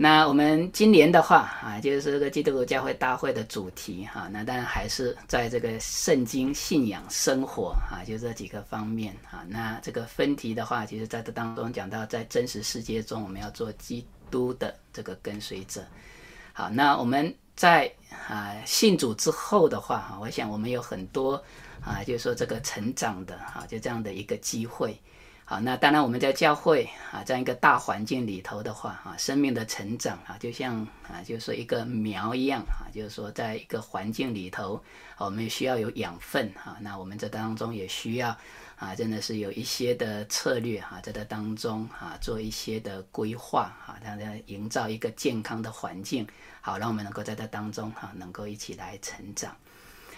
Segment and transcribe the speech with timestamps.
[0.00, 9.44] 那我们今年的话啊，就是这个基督教会大会的主题哈，那当然还是在这个圣经信仰生活啊，就这几个方面啊。
[9.48, 15.84] 那这个分题的话，其实在这当中讲到，在真实世界中，我们要做基督的这个跟随者。
[16.52, 17.92] 好，那我们在
[18.28, 21.42] 啊信主之后的话哈，我想我们有很多
[21.84, 24.96] 啊，就是说这个成长的哈，就这样的一个机会。
[25.50, 34.84] 好，那当然我们在教会啊，这样一个大环境里头的话啊，生命的成长啊，就像啊，就是说一个苗一样啊，就是说在一个环境里头，
[35.16, 36.76] 我们也需要有养分啊。
[36.82, 38.36] 那我们这当中也需要
[38.76, 46.28] 啊，真的是有一些的策略哈，在这当中啊，做一些的规划啊，让它营造一个健康的环境，
[46.60, 49.56] 好，让我们能够在这当中哈，能够一起来成长。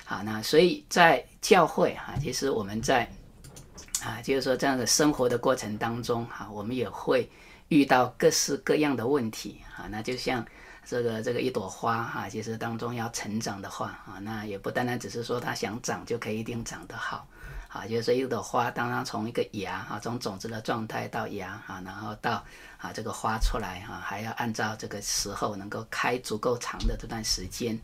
[0.05, 3.09] 好，那所以在教会哈，其实我们在。
[4.03, 7.31] 啊，就是说这样的生活的过程当中，哈、啊，我们也会
[7.69, 10.45] 遇到各式各样的问题，啊，那就像
[10.85, 17.27] 这个这个一朵花，哈、啊，其实当中要成长的话，啊，那也不单单只是说它想长就可以一定长得好，
[17.69, 22.43] 啊，就是说一朵花，当它从一个芽，啊，从种子的状态到芽，啊，然后到
[22.79, 27.79] 啊这个花出来，哈、啊，还要按照这个时候能够开足够长的这段时间。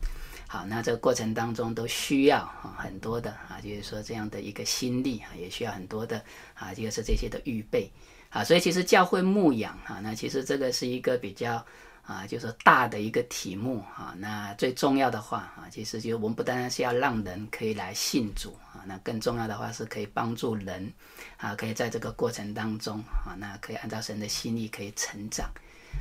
[0.49, 7.91] 好，那这个过程当中都需要啊很多的啊，就是说这样的一个心力啊，也需要很多的啊，就是这些的预备
[8.29, 8.45] 啊。
[8.45, 11.63] 所以其实教会牧养啊，那其实这个是一个比较
[12.01, 14.15] 啊，就是大的一个题目啊。
[14.17, 20.89] 那最重要的话啊，其实就我们不单单是要让人可以来信主啊，那更重要的话是可以帮助人
[21.35, 25.49] 啊，可以在这个过程当中啊，那可以按照神的心意可以成长。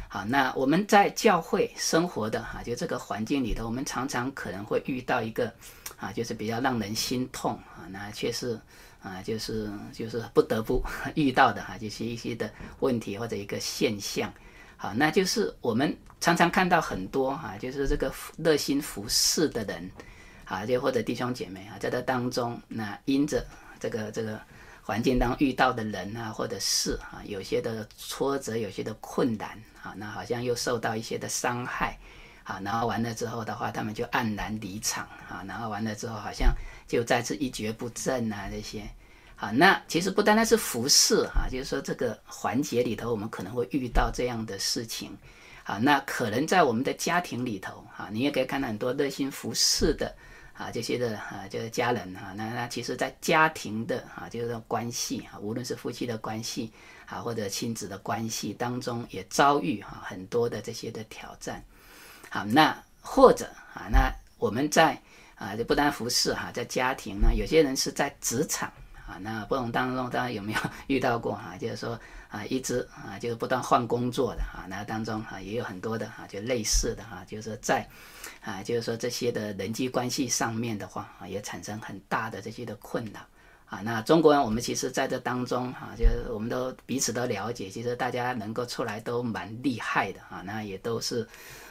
[0.08, 5.52] 好，那我们在教会生活的哈，就这个环境里头，我们常常可能会遇到一个
[5.98, 8.58] 啊，就是比较让人心痛啊，那却是
[9.02, 10.82] 啊，就是就是不得不
[11.14, 14.32] 遇到的哈，就是一些的问题或者一个现象。
[14.76, 19.90] 好，那就是我们常常看到很多哈，就是这个热心服侍的人
[20.44, 23.44] 啊，就或者弟兄姐妹啊，在这当中，那因着
[23.80, 24.40] 这个这个。
[24.86, 31.98] 环境当遇到的人啊，或者事啊，有些的挫折，有些的困难啊，那好像又受到一些的伤害
[32.44, 36.54] 啊，然后完了之后的话，他们就黯然离场啊，然后完了之后好像
[36.86, 38.88] 就再次一蹶不振啊，这些
[39.34, 45.18] 啊，那其实不单单是服侍啊，就是说这个环节里头，我们可能会遇到这样的事情
[45.64, 50.14] 啊，那可能在我们的家庭里头啊，你也可以看到很多热心服侍的。
[50.56, 56.72] 啊，这些的啊，就是家人、啊，那那其实，在家庭的啊，就是说关系啊，无论是夫妻的关系
[57.04, 61.62] 啊，或者亲子的关系当中，也遭遇、啊、很多的这些的挑战。
[62.30, 63.44] 好，那或者
[63.74, 64.98] 啊，那我们在
[65.34, 68.72] 啊，就不单服侍哈、在家庭呢，有些人是在职场
[69.06, 71.58] 啊，那不同当中，大家有没有 遇到过哈、啊？
[71.58, 72.00] 就是说
[72.30, 77.86] 啊，一直啊，就是不断换工作的啊，那当中啊，也有很多的啊，就类似的哈、啊，就是在。
[78.46, 83.18] 啊，就是说这些的人际关系上面的话啊，也产生很大的这些的困扰
[83.64, 83.80] 啊。
[83.82, 90.42] 那中国人，我们其实在这当中哈、啊，就是我们都彼此都了解，其实大家能够出来都蛮厉害的啊。
[90.46, 91.26] 那也都是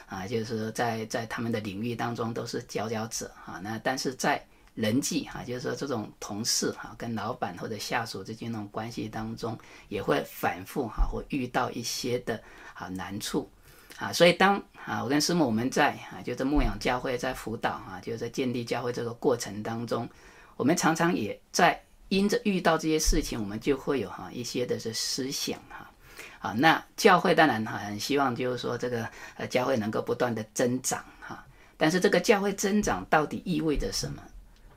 [0.06, 3.62] 啊，就是在在他们的领域当中都是佼佼者啊。
[3.64, 9.58] 那但是在人际哈、啊，就是说这种同事哈、啊，跟老板或者下属之间那种关系当中，
[9.88, 12.38] 也会反复哈、啊，会遇到一些的
[12.74, 13.50] 啊难处。
[13.98, 20.08] 啊，所以当啊，我跟师母我们在啊，就在牧养教会，在辅导啊，就是在建立教会这个过程当中，
[20.56, 25.90] 我们常常也在因着遇到这些事情，我们就会有哈、一些的是思想哈。
[26.38, 31.44] 啊，那教会当然哈、很希望就是说这个呃教会能够不断的增长哈、
[31.78, 34.22] 但是这个教会增长到底意味着什么？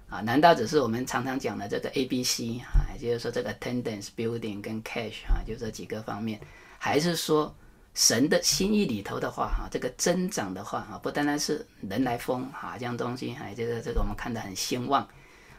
[0.09, 6.41] 啊，难道只是我们常常讲的这个 A B C 啊，也就是说这个 attendance building 跟 cash 啊，就这几个方面，
[6.79, 7.55] 还是说？
[7.95, 15.07] 神的心意里头的话，哈，这个增长的话，哈，不单单是人来疯，哈，这样东西，还这个这个我们看得很兴旺，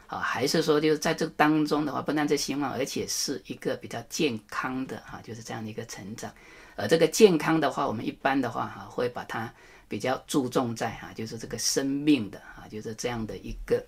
[0.06, 6.32] 啊，还是说就是在这当中的话，不但是兴旺，而且是一个比较健康的哈，就是这样的一个成长。
[6.76, 9.52] 而这个健康的话，我们一般的话哈，会把它
[9.86, 13.84] 比较注重在哈，就是这个生命的啊，就是这样的一个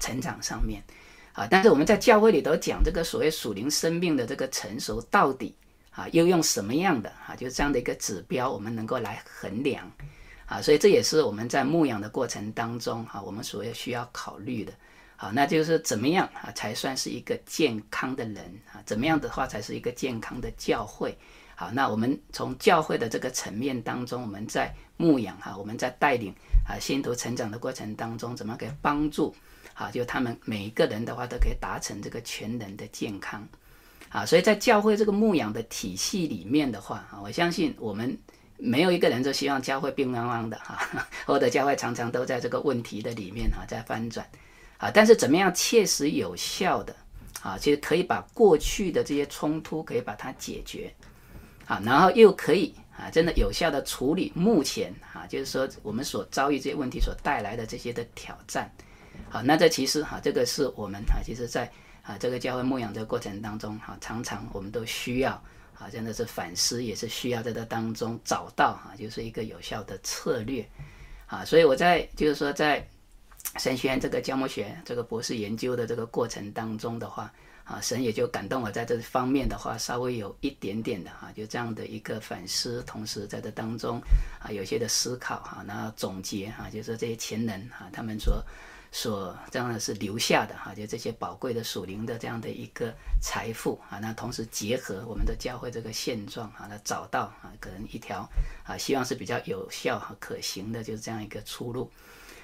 [0.00, 0.82] 成长上面。
[1.32, 5.54] 啊，但是我们在教会里头讲这个所谓属灵生命的这个成熟，到底
[5.90, 9.90] 啊又用什么样的啊，就是这样的一个指标，我们能够来衡量。
[10.46, 14.72] 啊，所以这也是我们在牧养的过程当中，哈，我们所要需要考虑的，
[15.14, 18.82] 好，那就是怎么样啊才算是一个健康的人啊？
[18.84, 21.16] 怎么样的话才是一个健康的教会？
[21.54, 26.34] 好，那我们从教会的这个层面当中，我们在牧养哈，我们在带领
[26.68, 29.32] 啊信徒成长的过程当中，怎么给帮助
[29.74, 29.88] 啊？
[29.88, 33.48] 就他们每一个人的话，都可以达成这个全人的健康
[34.10, 34.26] 啊。
[34.26, 38.18] 所以在教会这个牧养的体系里面的话啊，我相信我们。
[38.62, 40.78] 没有一个人就希望教会病殃殃的哈，
[41.24, 44.28] 或者教会常常都在这个问题的里面哈，在翻转
[44.76, 44.90] 啊。
[44.92, 46.94] 但是怎么样切实有效的
[47.40, 50.92] 啊，其实可以把过去的这些冲突可以把它解决
[51.64, 58.70] 啊，然后又可以啊，真的有效的处理目前啊，就是说我们所遭遇这些问题所带来的这些的挑战。
[59.30, 61.72] 好，那这其实哈，这个是我们哈，其实在
[62.10, 65.40] 啊这个教会牧养这个过程当中哈，常常我们都需要。
[65.80, 70.62] 啊，真的是反思，也是需要在这当中找到啊，就是一个有效的策略
[71.24, 71.42] 啊。
[71.42, 72.86] 所以我在就是说，在
[73.56, 77.32] 神学院这个教牧学这个博士研究的这个过程当中的话
[77.64, 83.98] 啊，神也就感动我在这方面的话，稍微有一点点的哈，就这样的一个反思，同时在这当中
[84.38, 88.44] 啊，有些的思考哈，然后总结哈，就是这些前人哈，他们说。
[88.92, 92.92] 所这样的是留下的哈，就这些宝贵的属灵的这样的一个
[93.22, 98.28] 财富啊，那同时结合我们的教会这个现状啊，来找到啊，可能一条
[98.64, 101.88] 啊，希望是比较有效和可行的，就是这样一个出路。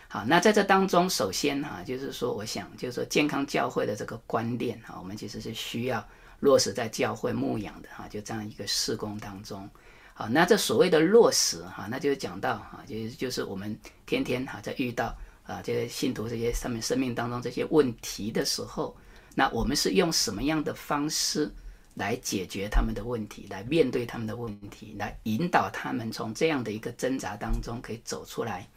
[0.06, 6.06] 好，那在这当中，首先哈，就是说，我想就是说，健康教会的这个观念哈，我们其实是需要
[6.38, 9.68] 落实在教会牧养的哈，就这样一个事工当中。
[10.14, 13.76] 好，那这所谓的落实哈，那就讲到哈，就就是我们
[14.06, 15.12] 天天哈在遇到。
[15.46, 18.96] 啊，这些信徒这些上面生命当中这些问题的时候，
[19.34, 21.48] 那我们是用什么样的方式
[21.94, 28.68] 来解决他们的问题，来面对他们的问题，来引导他们从这样的一个挣扎当中可以走出来，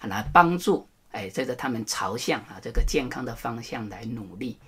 [0.00, 4.58] 来帮助哎，这个他们朝向啊这个健康的方向来努力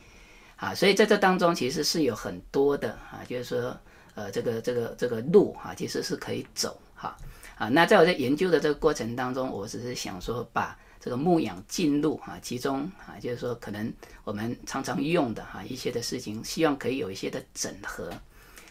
[0.57, 3.75] 啊，所以在这当中其实是有很多的啊，就是说
[4.15, 7.17] 呃这个这个这个路哈，其实是可以走哈
[7.57, 7.71] 啊。
[7.71, 10.79] 那在我在研究的这个过程当中，我只是想说把。
[11.07, 13.93] 这个牧养进入啊，其中啊，就是说可能
[14.25, 18.11] 我们常常用的哈一些的事情，希望可以有一些的整合。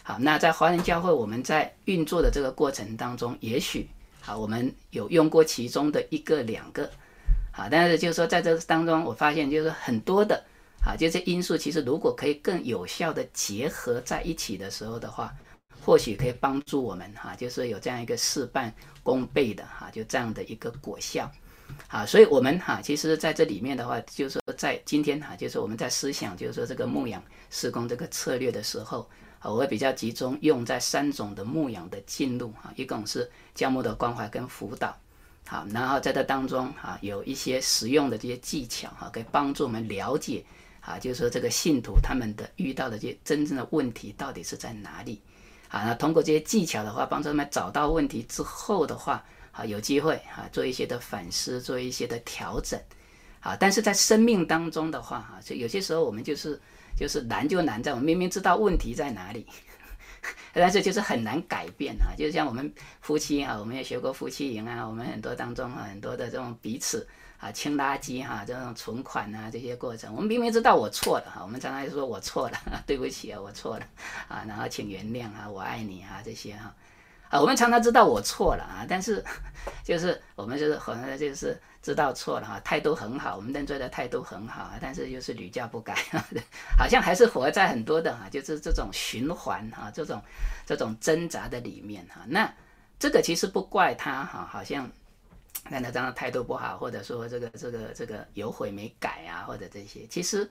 [0.04, 3.88] 好，那在华人教会我们在运作的这个过程当中，也许
[4.26, 6.92] 啊我们有用过其中的一个两个，
[7.54, 10.44] 啊，但是就是说在这当中，我发现就是很多的
[10.86, 15.34] 啊，就这因素其实如果可以更有效的结合在一起的时候的话，
[15.86, 18.74] 或许可以帮助我们哈，就是有这样一个事半
[19.04, 21.32] 功倍的哈，就这样的一个果效。
[21.88, 29.08] 啊，所以我们哈，其实在这里面的话，就是说在今天哈，就是我们在思想，就是说这个牧养施工这个策略的时候，
[29.40, 34.98] 啊，我会比较集中用在三种的牧养的进入哈，一共是教牧的关怀跟辅导，
[35.48, 40.44] 好，然后在这当中哈，有一些实用的这些技巧哈，可以帮助我们了解
[40.82, 45.22] 啊，就是说这个信徒他们的遇到的这些真正的问题到底是在哪里，
[45.70, 49.24] 啊，那通过这些技巧的话，帮助他们找到问题之后的话。
[49.56, 52.78] 啊，有机会啊，做一些的反思，做一些的调整，
[53.40, 56.60] 啊，但是在生命当中的话，哈，就有些时候我们就是
[56.98, 59.48] 就是难就难在我们明明知道问题在哪里，
[60.52, 62.12] 但是就是很难改变啊。
[62.18, 62.70] 就像我们
[63.00, 67.08] 夫妻啊，我们也学过夫妻营啊，我们很多当中啊，很多的这种彼此
[67.40, 73.88] 啊清垃圾哈，这种存款啊这些过程，我们明明知道我错了哈，我们常常说我错了， 对不起啊，我错了
[74.28, 76.76] 啊，然后请原谅啊，我爱你啊这些哈。
[77.30, 79.24] 啊我们常常知道我错了啊，但是
[79.84, 85.96] 就是我们就是好像就是知道错了哈，态度很好，我们认罪的态度很好，但是就是屡教不改，
[86.78, 90.22] 好像还是活在很多的哈，就是这种循环哈，这种
[90.66, 92.22] 这种挣扎的里面哈。
[92.28, 92.52] 那
[93.00, 94.90] 这个其实不怪他哈，好像
[95.70, 100.50] 那他这样态度不好，或者说这个这个这个有悔没改啊，或者这些，其实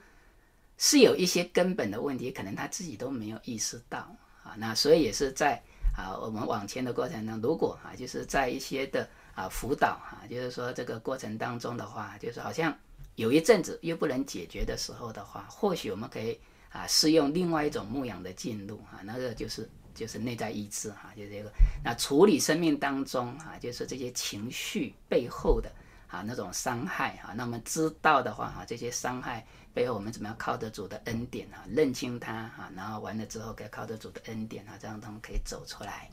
[0.77, 3.99] 是有一些根本的问题，可能他自己都没有意识到
[4.43, 4.55] 啊。
[4.57, 5.63] 那所以也是在。
[5.97, 12.77] 啊，我们往前的过程中，如果啊，就是在一些的啊辅导哈，就是说这个过程当中的话，就是好像
[13.15, 16.39] 有一阵子又不能解决的时候的话，或许我们可以
[16.71, 21.53] 啊试用另外一种牧养的进入啊，那个就是就是内在医治哈，就这个。
[21.85, 25.71] 那处理生命当中啊，就是这些情绪背后的
[26.09, 36.09] 啊那种伤害啊，那么知道的话哈，这些伤害背后我们怎么样靠得住的恩典啊，认清它啊，然后完了之后该靠得住的恩典啊，这样他们可以走出来，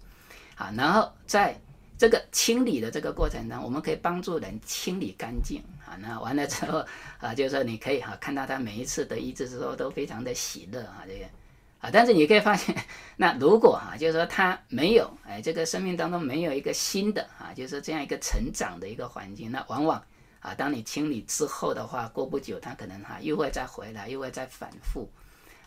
[0.56, 1.56] 啊，然后在
[1.98, 6.84] 这个清理的这个过程当中，我们可以帮助人清理干净啊，那完了之后
[7.20, 11.26] 啊，就是说你可以哈看到他每一次的医治之后都非常的喜乐啊，这个。
[11.82, 12.76] 啊，但是你可以发现，
[13.18, 20.00] 那如果啊，就是说他没有，哎，这个生命当中没有一个新的啊，就是这样一个成长的一个环境，那往往
[20.42, 25.10] 啊，当你清理之后的话，过不久它可能哈、又会再回来，又会再反复，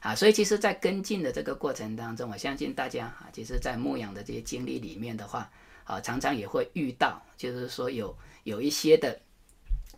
[0.01, 5.51] 啊，所以其实，在跟进的这个过程当中，我相信大家啊，其实，在牧养的这些经历里面的话，
[5.85, 9.19] 啊，常常也会遇到，就是说有有一些的。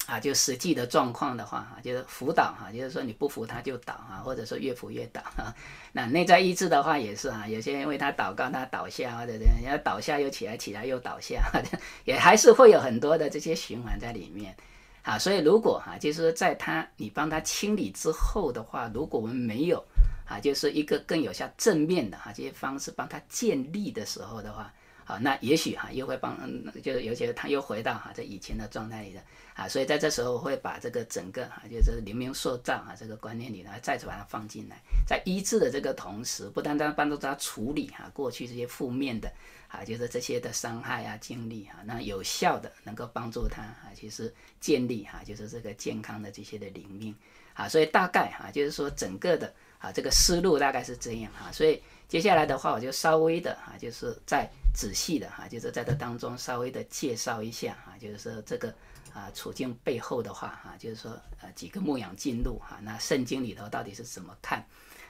[0.07, 5.53] 啊，就实际的状况的话，哈，就是辅导哈，就是说你不扶他就倒哈，或者说越扶越倒哈。
[5.91, 11.43] 那内在意志的话也是哈，有些人为他祷告，他倒下或者人家倒下又起来，起来又倒下，
[12.07, 14.55] 也还是会有很多的这些循环在里面。
[15.03, 19.85] 啊，所以如果哈，就是在他你帮他清理之后的话，如果我们没有
[20.29, 24.73] 啊，就是一个更有效正面的哈这些方式帮他建立的时候的话。
[25.09, 26.37] 好，那也许哈又会帮，
[26.83, 29.21] 就是尤其是他又回到哈这以前的状态里的
[29.55, 39.33] 啊，所以在这时候会把这个整个哈就是灵命塑造啊这个观念里呢再次把它放进来，在医治的这个同时，不单单帮助他处理哈过去这些负面的
[39.69, 47.15] 啊，就是这些的伤害啊经历哈，那有效的能够帮助他啊，其实建立哈就是这个健康的这些的灵命
[47.55, 51.81] 啊，所以大概哈就是说整个的啊这个思路大概是这样哈，所以。
[52.09, 58.69] 接下来的话，我就稍微的哈，就是在仔细的哈，就是在这当中稍微的介绍一下哈，就是说这个
[59.15, 64.63] 啊处境背后的话哈，就是说呃几个牧养进入哈，那圣经里头到底是怎么看？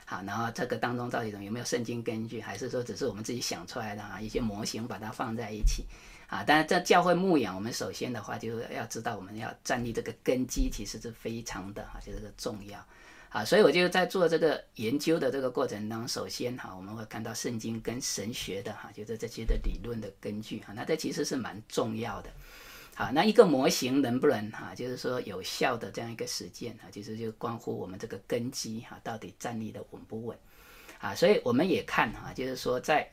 [0.05, 5.85] 好，然后这个当中到底有没有圣经根据，还是说只是我们自己想出来的啊一些模型把它放在一起
[6.29, 6.45] 啊？
[6.45, 12.79] 当然，在教会牧养，我们首先的话就是要知道我们要站立这个根基，其实是非常的哈，就是重要。
[13.29, 22.31] 啊，所以我就在做这个研究的这个过程当中，首先哈，我们会看到圣经跟神学的哈，就是这些的理论的根据哈，那这其实是蛮重要的。
[22.95, 30.39] 好，那一个模型能不能哈，就是说有效的这样一个实践啊，其实就关乎我们这个根基哈，到底站立的稳不稳
[30.99, 31.15] 啊？
[31.15, 33.07] 所以我们也看哈，就是说在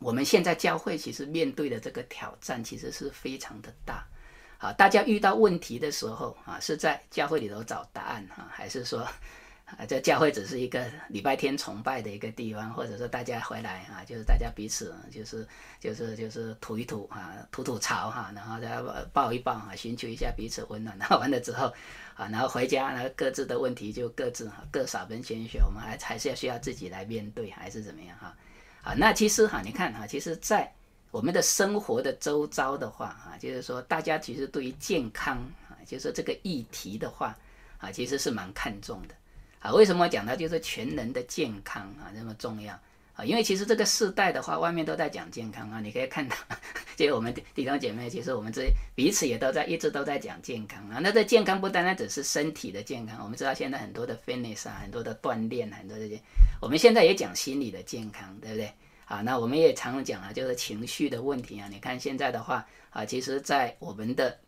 [0.00, 4.04] 我们现在教会其实面对的这个挑战，其实是非常的大。
[4.60, 9.00] 啊，大家遇到问题的时候啊，是在教会里头找答案哈，还是说
[9.64, 15.48] 啊，这教会只是一个礼拜天崇拜的一个地方，或者说大家回来啊，就是大家彼此就是
[15.80, 18.78] 就是就是吐一吐啊，吐吐槽哈，然后再
[19.14, 21.72] 抱一抱啊，寻求一下彼此温暖， 然后完了之后
[22.14, 28.36] 啊，然后回家，然后各自的问题就各自哈，各扫门前雪，我们还还是要需要自己来面对，还是怎么样哈？
[28.82, 30.70] 啊，那其实哈，你看哈，其实，在
[31.10, 35.38] 我们的生活的周遭的话，啊，就是说，大家其实对于健康
[35.68, 37.36] 啊，就是说这个议题的话，
[37.78, 39.14] 啊，其实是蛮看重的，
[39.58, 42.72] 啊，为什么讲到就是全人的健康啊那么重要
[43.14, 43.24] 啊？
[43.24, 46.36] 因为其实这个世代的话，外面都在讲健康啊，你可以看到，
[46.96, 51.00] 就我们弟兄姐妹，其实我们这彼此也都在一直都在讲健康啊。
[51.02, 56.20] 那这健康不单单只是身体的健康，我们知道现在很多的 fitness 啊，很多的锻炼，很多这些，
[56.60, 58.72] 我们现在也讲心理的健康，对不对？
[59.10, 61.66] 啊，那我们也常讲啊，就是情绪的问题啊。
[61.68, 64.38] 你看现在的话啊，其实，在我们的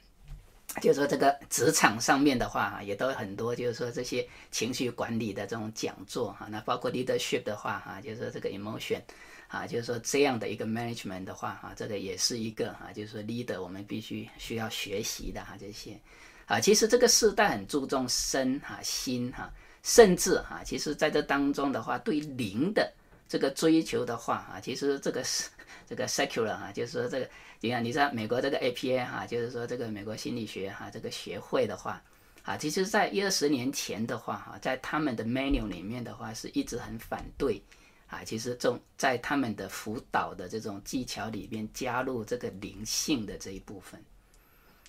[0.80, 6.46] 就是说这个职场上面的话啊，也都有很多就是说这些情绪管理的这种讲座哈。
[6.48, 9.00] 那包括 leadership 的话哈，就是说这个 emotion
[9.48, 15.98] 啊，就是说这样的一个 management 的话哈，这个也是一个哈，就是说 leader 我们必须需要学习的哈这些
[16.46, 16.60] 啊。
[16.60, 19.52] 其实这个世代很注重身哈心哈，
[19.82, 22.88] 甚至哈，其实在这当中的话，对灵的。
[23.32, 25.48] 这个追求的话啊，其实这个是
[25.88, 27.26] 这个 secular 啊，就是说这个，
[27.62, 32.02] 你看你知道美国这个 APA 哈，就是说这个美国心理学哈这个学会的话
[32.42, 37.58] 啊，其实在一二十年前的话哈，在他们的 menu 里面的话是一直很反对
[38.06, 43.98] 啊，其实这种在他们的辅导的这种技巧里边加入这个灵性的这一部分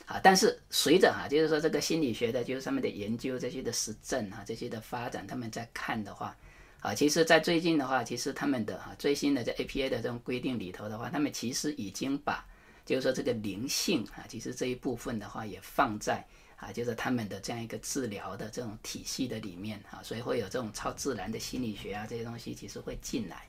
[0.06, 6.36] 啊，但是随着哈，就是说这个心理学的就是上面的研究这些的实证哈，这些的发展，他们在看的话。
[6.84, 12.46] 啊，其实，在最近的话，其实他们的哈最新的这 APA 的这种规定里头的话，他们其实已经把，
[12.86, 16.22] 就是说这个灵性啊，其实这一部分的话也放在
[16.58, 23.48] 啊，就是他们的这样一个治疗的这种体系的里面啊，所以会有这种超自然的心理学啊这些东西其实会进来，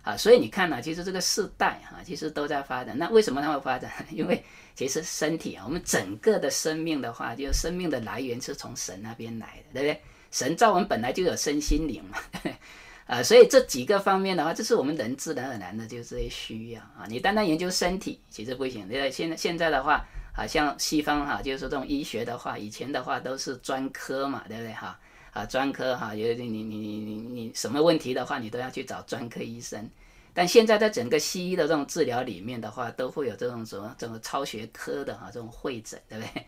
[0.00, 2.96] 啊，所以你看呢，其实这个世代哈，其实都在发展。
[2.96, 3.92] 那为什么它会发展？
[4.10, 4.42] 因为
[4.74, 10.02] 其实身体啊，我们整个的生命的话，就是生命的来源是从神那边来的，对不对？
[10.32, 12.18] 神造我们本来就有身心灵嘛，
[13.06, 17.04] 啊、 呃，所以这几个方面的话，这是我们人自然而然的就这些需要啊。
[17.06, 18.88] 你单单研究身体其实不行。
[18.90, 24.98] 因为现在现在的话啊，像西方哈，就是说这种医学的话，以前的话都是专科嘛，对不对哈？
[25.32, 29.88] 啊，专科哈，有你你你你你什么问题的话，你都要去找专科医生。
[30.32, 36.46] 但现在在整个西医的这种治疗里面的话，都会有这种什么这种超学科的哈，这种会诊，对不对？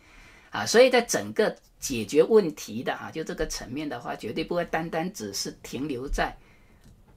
[0.55, 6.33] 啊，所以在整个解决问题的哈，就这个层面的话，绝对不会单单只是停留在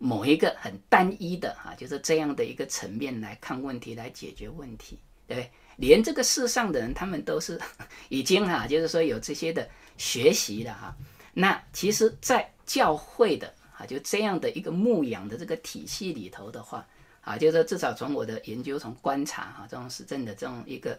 [0.01, 5.51] 某一个很单一的哈，就是这样的一个层面来看问题，来解决问题，对不对？
[5.77, 7.61] 连这个世上的人，他们都是
[8.11, 10.93] 已经哈，就是说有这些的学习的哈。
[11.33, 16.85] 那其实，在教会的啊，就这样的一个牧养的这个体系里头的话，
[17.21, 20.99] 啊，就是说至少从我的研究、从观察哈，这种实证的这种一个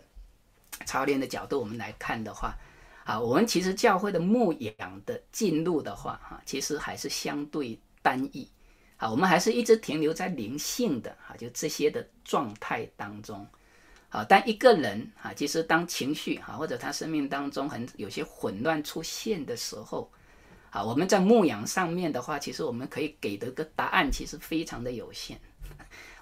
[0.86, 2.56] 操练的角度，我们来看的话，
[3.04, 8.50] 啊，我们其实教会的牧养的进入的话，哈，其实还是相对单一，
[8.98, 13.46] 啊，我们还是一直停留在灵性的哈，就这些的状态当中。
[14.10, 20.12] 好，但一个人啊，其实当情绪哈，或者他生命当中很有些混乱出现的时候，
[20.72, 25.40] 啊，我们在牧养上面的话，其实我们可以给的个答案其实非常的有限。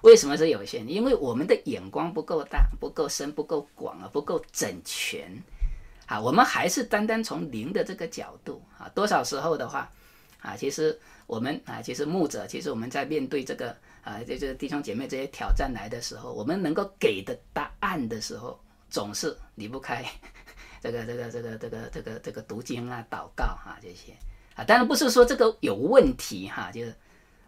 [0.02, 0.88] 为什么是有限？
[0.88, 5.30] 因为我们的眼光不够大、不够深、不够广啊，不够整全。
[6.06, 9.90] 啊，我们还是单单从灵的这个角度啊，多少时候的话，
[10.40, 13.76] 啊，其实我们啊，其实牧者，其实我们在面对这个。
[14.04, 20.02] 啊，这这弟兄姐妹这些挑战来的时候，我们能够给的答案的时候，总是离不开
[20.80, 24.14] 这个 这个这个这个这个这个读经啊、祷告、啊、这些
[24.54, 24.64] 啊。
[24.64, 26.94] 当然不是说这个有问题哈、就是，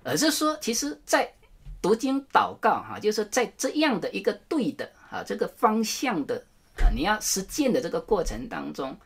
[0.03, 1.33] 而是说，其实，在
[1.83, 6.45] 读经祷告哈、就是在这样的一个对的啊这个方向的
[6.77, 8.97] 啊，你要实践的这个过程当中，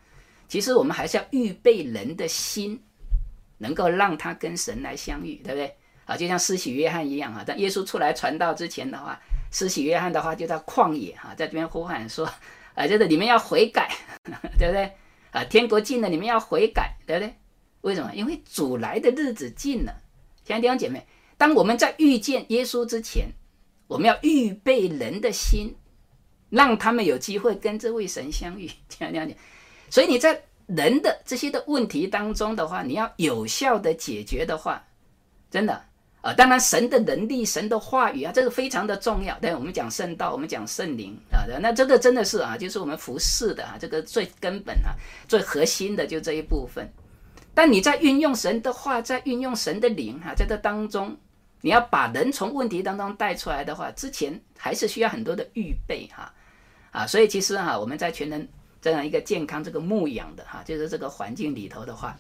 [0.49, 2.81] 其实我们还是要预备人的心，
[3.59, 5.75] 能够让他跟神来相遇，对不对？
[6.05, 9.19] 啊，就像施洗约翰一样哈，在耶稣出来传道之前的话，
[9.51, 12.29] 施洗约翰的话就在旷野哈，在这边呼喊说，
[12.75, 13.91] 啊，就是你们要悔改，
[14.59, 14.93] 对不对？
[15.31, 17.35] 啊，天国近了，你们要悔改，对不对？
[17.81, 18.15] 为什么？
[18.15, 19.95] 因为主来的日子近了。
[20.45, 21.07] 亲爱的弟兄姐妹，
[21.45, 23.29] 当我们在遇见耶稣之前，
[23.87, 25.77] 我们要预备人的心，
[26.49, 28.67] 让他们有机会跟这位神相遇。
[28.89, 29.39] 亲爱的弟兄姐妹，
[29.91, 34.83] 所以你在人的这些的问题当中的话，你要有效的解决的话，
[35.51, 35.85] 真的。
[36.23, 39.39] 啊，当然，神的能力、神的话语啊，这个非常的重要。
[39.39, 44.97] 对，我们讲圣道，我们讲圣灵啊，那这个真的是啊，就是我们服侍的啊，这个最根本啊、
[45.29, 46.91] 最核心的就这一部分。
[47.53, 51.15] 但你在运用神的话，在运用神的灵哈、在这当中，
[51.65, 56.31] 你要把人从问题当中带出来的话，之前还是需要很多的预备哈
[56.91, 58.47] 啊，所以其实哈、我们在全人
[58.83, 62.15] 这样一个健康这个牧养的哈、就是这个环境里头的话。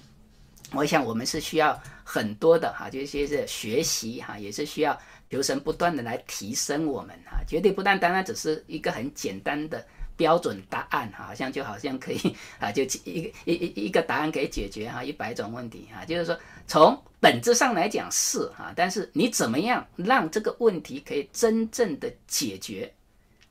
[0.72, 4.98] 我想我们是需要很多的哈，就一些是学习哈，也是需要
[5.30, 22.92] 求神不断的来提升我们哈，绝对不单单单只是一个很简单的标准答案，好像就好像可以 啊，就一个一一一个答案可以解决哈一百种问题哈，就是说从本质上来讲是哈，但是你怎么样让这个问题可以真正的解决？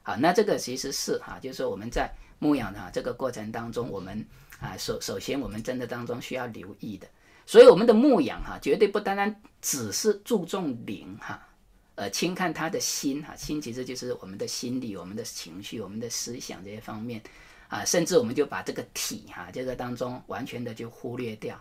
[0.02, 4.26] 好，那这个其实是哈，就是说我们在牧养的这个过程当中，我们。
[4.62, 7.06] 啊，首首先，我们真的当中需要留意的，
[7.46, 11.46] 所以我们的牧养哈，绝对不单单只是注重灵哈，
[11.96, 17.22] 呃，轻看他的心哈，心其实就是我们的心理、我们的情绪、我们的思想这些方面
[17.68, 21.60] 啊，甚至我们就把这个体哈，这个当中完全的就忽略掉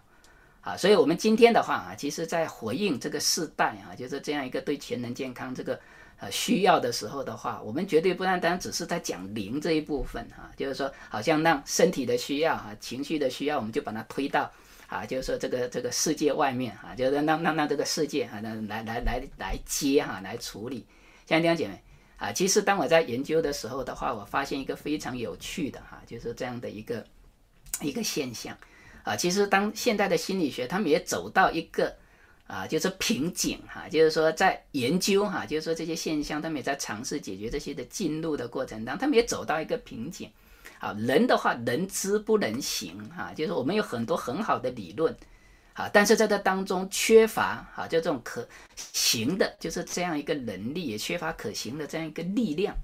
[0.60, 5.78] 啊，所以我们今天的话啊，其实在回应这个世代啊，就是这样一个对全人健康这个。
[6.18, 14.48] 呃，需要的时候的话，我们绝对不单单只是在讲灵这一部分哈，就是说，好像让身体的需要哈、情绪的需要，我们就把它推到
[14.92, 20.84] 啊，就是说这个这个世界外面哈，就是让让让这个世界哈，来来来来来接哈，来处理。
[21.26, 21.82] 像这样姐妹
[22.18, 27.04] 啊，其实当我在研究的时候的话，我发现一个非常有趣的哈，就是这样的一个
[27.80, 28.54] 一个现象
[29.02, 29.16] 啊。
[29.16, 31.96] 其实当现代的心理学，他们也走到一个。
[32.48, 40.30] 啊，就是瓶颈哈，就是说在研究哈，就是说这些现象，他们也在尝试解决这些的进入的过程当中，他们也走到一个瓶颈。
[40.82, 45.16] 啊，人的话，能知不能行哈，就是我们有很多很好的理论，
[45.74, 52.74] 啊，但是在这当中缺乏啊，就这种可行的，就是这样一个能力，也缺乏可行的这样一个力量，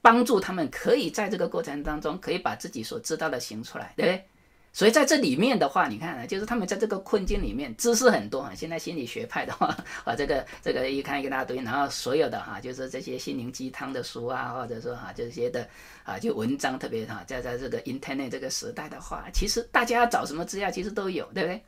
[0.00, 4.28] 帮助他们可以在这个过程当中，可以把自己所知道的行出来，对不对？
[4.74, 8.52] 所以在这里面的话，你看啊，就是他们在这个困境里面，知识很多啊。
[8.56, 9.68] 现在心理学派的话，
[10.02, 15.64] 啊，这个这个一看一大堆，然后所有的哈，就是这些心灵鸡汤的书啊，或者说哈这些的
[16.02, 21.62] 啊，就文章特别哈，在在这个 internet 这个时代的话，其实大家要找什么资料，其实都有，对不对？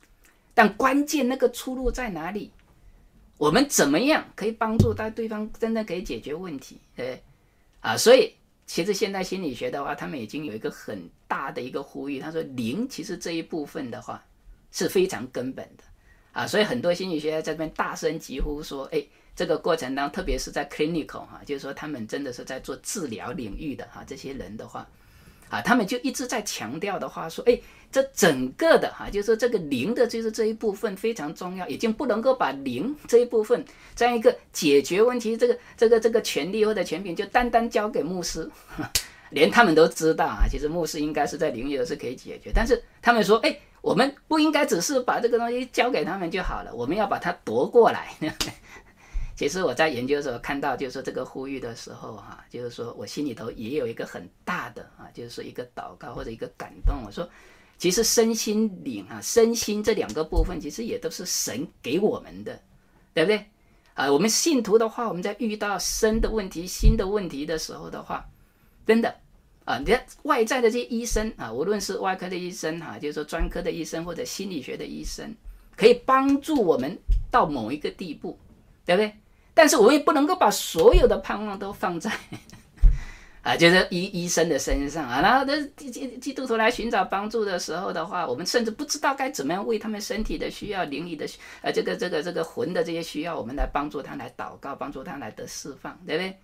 [0.53, 2.51] 但关键那个出路在哪里？
[3.38, 6.77] 我们怎么样可以帮助到对方真的可以解决问题？
[6.97, 7.23] 对不对？
[7.83, 8.35] 啊，所以
[8.66, 14.25] 其实现代心理学的话，他们已经有一个很大的一个呼吁，他说灵其实这一部分的话
[14.73, 15.85] 是非常根本的
[16.33, 24.87] 啊，所以很多心理学家在这边大声疾呼说，哎，这个过程当中，特别是在 clinical 哈、就是说他们真的是在做治疗领域的哈、这些人的话，
[25.49, 27.59] 啊，他们就一直在强调的话说，哎。
[27.93, 38.51] 这整个的哈，就是说这个灵的，就是这一部分非常重要，已经不能够把灵这一部分这样一个解决问题，这个这个这个权利或者权柄就单单交给牧师，
[39.31, 48.15] 连他们都知道啊，其实牧师应该是在领域是可以解决，但是他们说，哎，我们不应该只是把这个东西交给他们就好了，我们要把它夺过来。
[49.37, 57.29] 其实我在研究的时候看到，就是说这个呼吁的时候哈，就是说我心里头也有一个很大的啊，就是一个祷告或者一个感动，我说。
[57.79, 62.59] 其实身心灵啊，身心这两个部分，其实也都是神给我们的，
[63.12, 63.45] 对不对？
[63.93, 68.25] 啊，我们信徒的话，我们在遇到身的问题、心的问题的时候的话，
[68.87, 69.14] 真的
[69.64, 75.35] 啊，你看外在的这些医生啊，无论是外科的医生哈、就是说专科的医生或者心理学的医生，
[75.77, 76.96] 可以帮助我们
[77.31, 78.38] 到某一个地步，
[78.85, 79.12] 对不对？
[79.53, 82.11] 但是我们也不能够把所有的盼望都放在。
[83.42, 91.25] 啊，就是医医生的身上啊，然后的基基基督徒来寻找帮助的时候的话，我们甚至不知道该怎么样为他们身体的需要、灵里的
[91.62, 96.37] 呃这个这个这个魂的这些需要，我们来帮助他来祷告，帮助他来得释放，对不对？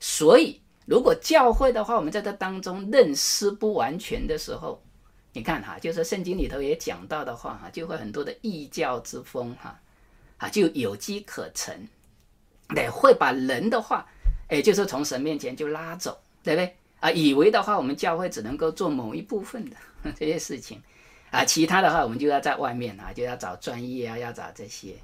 [0.00, 0.60] 所以，
[0.90, 4.82] 如果教会的话，我们在这当中认识不完全的时候，
[5.32, 9.80] 你看哈，就是圣经里头也讲到的话哈，就会很多的异教之风哈，
[10.38, 11.72] 啊就有机可乘，
[12.74, 14.04] 对，会把人的话，
[14.48, 16.20] 哎，就是从神面前就拉走。
[16.42, 17.10] 对不对啊？
[17.10, 19.76] 以为的话，我们教会只能够做某一部分的
[20.16, 20.80] 这些事情，
[21.30, 24.94] 啊，其他的话我们就要在外面啊，就要找专业啊，要找这些，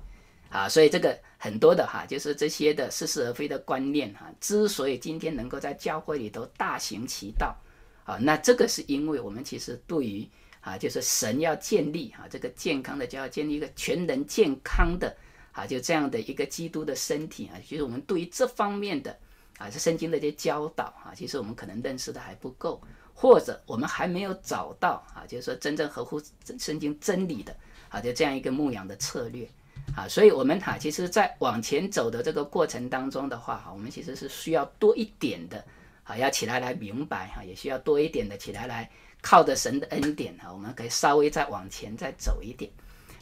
[0.50, 7.56] 啊，所以这个很多的哈，就是这些的似是而非的观念哈，之所以今天能够在教会里头大行其道，
[8.04, 10.28] 啊，那这个是因为我们其实对于
[10.60, 15.16] 啊，就是神要建立啊这个健康的教会，建立一个全能健康的
[15.52, 19.16] 啊，就这样的一个基督的身体啊，其实我们对于这方面的。
[19.58, 22.78] 啊，这圣经的一些教导啊，其实我们可能认识的还不够，
[23.14, 26.20] 或者我们还没有找到啊，就是说真正合乎
[26.58, 27.56] 圣经真理的
[27.88, 29.48] 啊，就这样一个牧养的策略
[29.96, 35.64] 啊，所以我们哈，其实在往前走的这个过程当中的话哈，我们其实是需要多一点的
[36.04, 38.90] 啊，要起来来明白哈，也需要多一点的起来来
[39.22, 42.70] 靠着神的恩典哈，我们可以稍微再往前再走一点。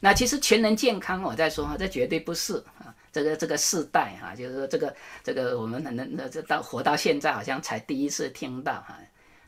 [0.00, 2.94] 那其实全人健康，我再说哈，这绝对不是啊。
[3.12, 8.98] 这个这个世代哈，就是说这个这个我们能能那这到活到现在，好像才第一次听到哈。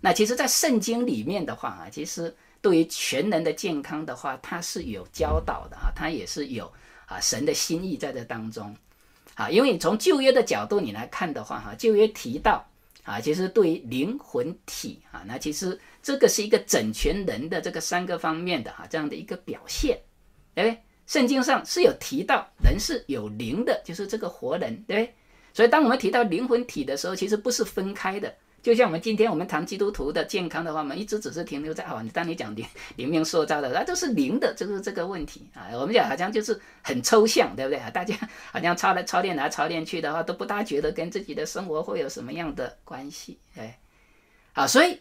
[0.01, 6.73] 那其实，在圣经里面的话啊，其实对于全人的健康的话，它是有教导的啊，它也是有
[7.07, 8.77] 啊神的心意在这当中
[9.35, 9.49] 啊。
[9.49, 12.69] 因为你从旧约的角度你来看的话哈，旧约提到
[13.05, 19.99] 啊，其实对于灵魂体啊，那其实这个是一个整全人的这个三个方面的哈这样的一个表现，
[20.55, 20.83] 对不对？
[21.07, 25.15] 圣经上是有提到人是有灵的，就是这个活人，对不对？
[25.55, 28.35] 所以当我们提到灵魂体的时候，其实不是分开的。
[28.67, 35.71] 就像我们今天我们谈基督徒的健康的话，我们一直只是停留在哦，当你讲灵灵命塑造的，那都是灵的，就是这个问题啊。
[35.75, 37.89] 我们讲好像就是很抽象，对不对啊？
[37.91, 38.17] 大家
[38.51, 43.79] 好像操来操练来操练去的话，都不大觉得跟自己的生活会有什么样的关系，哎，
[44.53, 45.01] 好，所以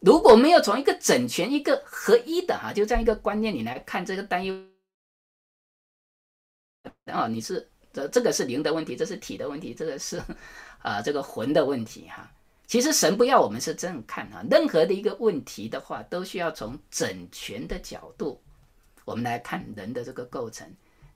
[0.00, 4.64] 如果没有从一个整全、一个合一的哈，就这样一个观念，里来看这个担忧。
[7.12, 10.22] 哦，你是这这个是灵的问题，这是体的问题，这个是
[10.78, 12.30] 啊、这个魂的问题哈。
[12.66, 18.40] 其实神不要我们是这样看哈，任何的一个问题的话，都需要从整全的角度
[19.04, 20.66] 我们来看人的这个构成。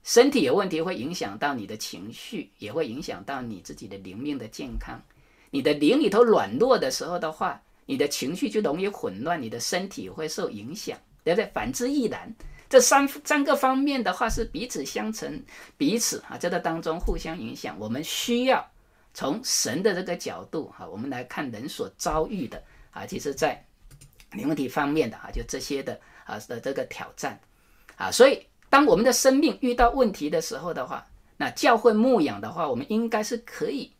[0.05, 5.03] 身体有问题会影响到你的情绪，也会影响到你自己的灵命的健康。
[5.51, 11.51] 你的灵里头软弱的时候的话，你的情绪就容易混乱，你的身体会受影响，对不对？
[11.53, 12.35] 反之亦然。
[12.69, 15.43] 这三三个方面的话是彼此相成，
[15.79, 17.75] 彼此啊，在这当中互相影响。
[17.79, 18.71] 我们需要
[19.19, 23.61] 从神的这个角度哈，我们来看人所遭遇的啊，其实在
[24.31, 27.37] 灵问题方面的啊，就这些的啊的这个挑战
[27.97, 31.05] 啊，所以当我们的生命遇到问题的时候的话，
[31.37, 33.93] 那教会牧养的话，我们应该是可以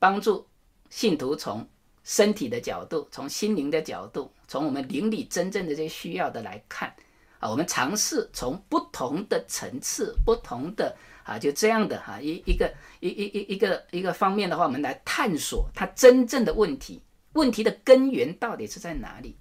[0.00, 0.44] 帮助
[0.90, 1.64] 信徒从
[2.02, 6.92] 身体的角度，从心灵的角度，从我们灵里真正的这些需要的来看
[7.38, 7.48] 啊。
[7.48, 19.34] 我们尝试从不同的层次、不同的啊，就这样的哈一一个一一一一个一个方面的话，我们来探索它真正的问题，问题的根源到底是在哪里？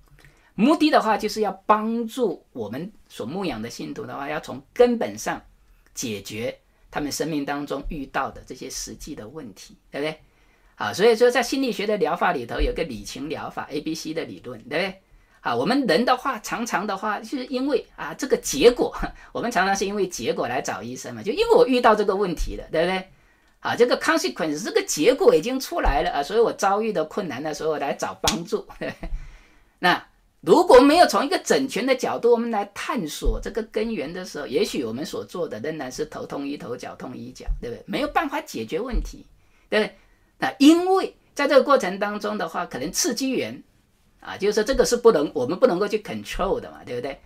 [0.56, 5.42] 目的的话，就是要帮助我们所牧养的信徒的话，要从根本上
[5.94, 6.58] 解决
[6.90, 10.20] 他们生命当中遇到的这些实际的问题，对不对？
[10.76, 15.02] 啊，所以说在心理学的疗法里头有个理情疗法 A B C 的理论，对不对？
[15.44, 18.96] 啊，我们人的话常常的话就是因为啊这个结果，
[19.34, 23.10] 我们常常是因为结果来找医生嘛，就因为我遇到这个问题了，对不对？
[23.60, 28.66] 啊，这个 consequence 这个结果已经出来了啊，所以我遭遇的困难的时候来找帮助。
[29.80, 30.02] 那
[30.40, 37.84] 如果没有从一个整全的角度，我们来探索这个根源的时候，也许我们所做的仍然是头痛医头，脚痛医脚，对不对？
[37.86, 39.26] 没有办法解决问题，
[39.70, 39.96] 对不对？
[40.40, 43.62] 那因为在这个过程当中的话，可能刺激源
[44.24, 47.20] 啊，就是说这个是不能我们不能够去 control 的嘛，对不对？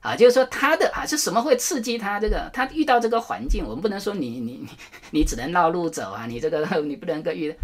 [0.00, 2.48] 啊，就是说他的啊是什么会刺激他这个？
[2.52, 4.68] 他遇到这个环境，我们不能说你你你
[5.10, 7.54] 你只能绕路走啊，你这个你不能够遇。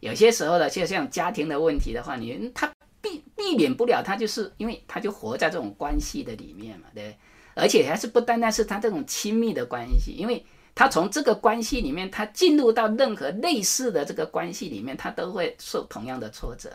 [0.00, 7.16] 有些时候呢，就像家庭的问题的话，你他避避免不了，他就是因为他就活在这种关系的里面嘛，对。
[7.56, 16.68] 而且还是不单单是他这种亲密的关系，因为他从这个关系里面，他进入到任何类似的这个关系里面，他都会受同样的挫折，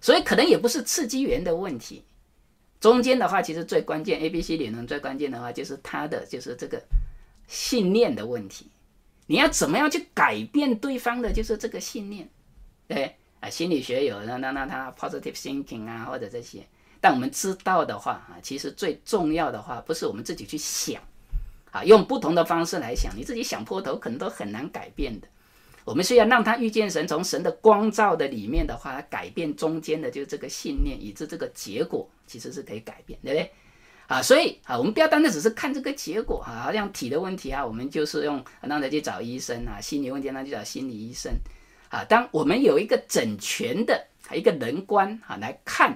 [0.00, 2.04] 所以可能也不是刺激源的问题。
[2.80, 6.80] 中间的话，其实最关键，A B C 理论最关键的话，就是他的就是这个
[7.46, 8.70] 信念的问题。
[9.26, 12.28] 你要怎么样去改变对方的，就是这个信念，
[12.86, 16.64] 对啊，心理学有那那那他 positive thinking 啊，或者这些。
[17.00, 21.02] 但我们知道的话啊，其实最重要的话，不是我们自己去想
[21.72, 25.28] 啊，用不同的方式来想，你自己想破头，可能都很难改变的。
[25.88, 33.50] 我们需要让他遇见神，从神的光照的里面的话，改变中间的就是这个信念，以致这个结果其实是可以改变，对不对？
[34.06, 41.32] 啊，所以啊，我们不要单单只是看这个结果啊，好像体的问题啊，我们就是用让他去找医生啊，心理问题那就找心理医生
[41.88, 42.04] 啊。
[42.04, 45.90] 当我们有一个整全的一个人观啊来看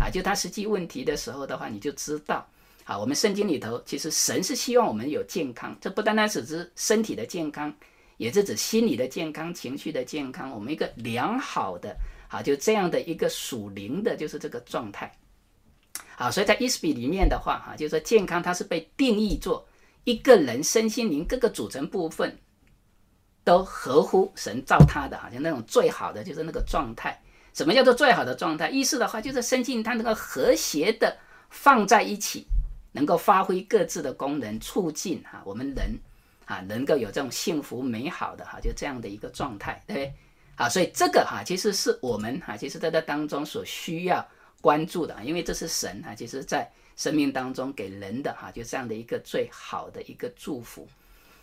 [0.00, 2.44] 啊，就他实际问题的时候的话，你就知道
[2.82, 7.72] 啊，我们圣经里头其实神是希望我们有健康，这不单单只是身体的健康。
[8.16, 11.96] 也是指心理的健康、情绪的健康，我们一个良好的
[12.28, 15.12] 啊，就这样的一个属灵的，就是这个状态。
[16.16, 19.66] 好，所以在 ISBE 里面的话，哈，就是说健康它是被定义做
[20.04, 22.38] 一个人身心灵各个组成部分
[23.44, 27.22] 都合乎神造他的，好像那种最好的就是那个状态。
[27.52, 28.70] 什么叫做最好的状态？
[28.70, 31.16] 意思的话就是身心它能够和谐的
[31.50, 32.46] 放在一起，
[32.92, 35.98] 能够发挥各自的功能，促进哈我们人。
[36.46, 40.14] 啊，能够有这种幸福美好的哈，就这样的一个状态，对不对？
[40.54, 44.26] 啊，所以这个哈，其实是我们哈，其实在这当中所需要
[44.60, 50.88] 关注的，因为这是神哈，其实在生命当中给人的哈，就这样的一个最好的一个祝福。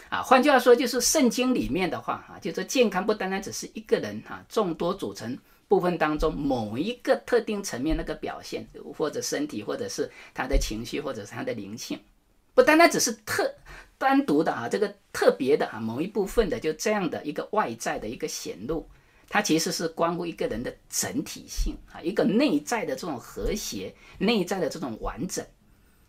[0.10, 5.38] 啊，换句话说，就是圣经里面的话哈，就是健康不单单只是一个人哈，众多组成
[5.68, 8.66] 部分当中某一个特定层面那个表现，
[8.98, 12.00] 或者身体，或者是他的情绪，或者是他的灵性，
[12.54, 13.54] 不单单只是特。
[14.04, 18.86] 单独的啊，这个特别的啊，某一部分的，就这样的一个外在的一个显露，
[19.30, 25.46] 它其实是关乎一个人的整体性啊，一个内在的这种和谐，内在的这种完整。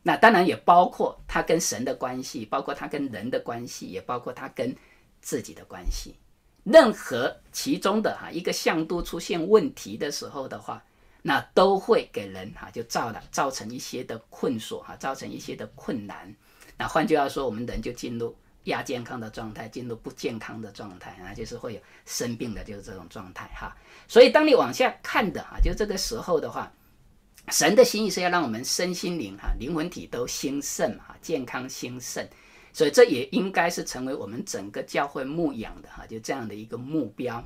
[0.02, 4.74] 那当然也包括他跟神的关系，包括他跟人的关系，也包括他跟
[5.20, 6.16] 自己的关系。
[6.64, 10.84] 任何其中的哈一个向度出现问题的时候的话，
[11.22, 16.34] 那都会给人哈就造了造成一些的困锁哈，造成一些的困难。
[16.76, 23.76] 那换句话说，我们人就进入亚健康的状态，进入不健康的状态啊，就是会有生病的，就是这种状态哈。
[24.08, 26.72] 所以当你往下看的哈，就这个时候的话，
[27.48, 32.26] 神的心意是要让我们身心灵哈、灵魂体都兴盛哈，健康兴盛。
[32.72, 37.44] 所以这也应该是成为我们整个教会牧养的哈，就这样的一个目标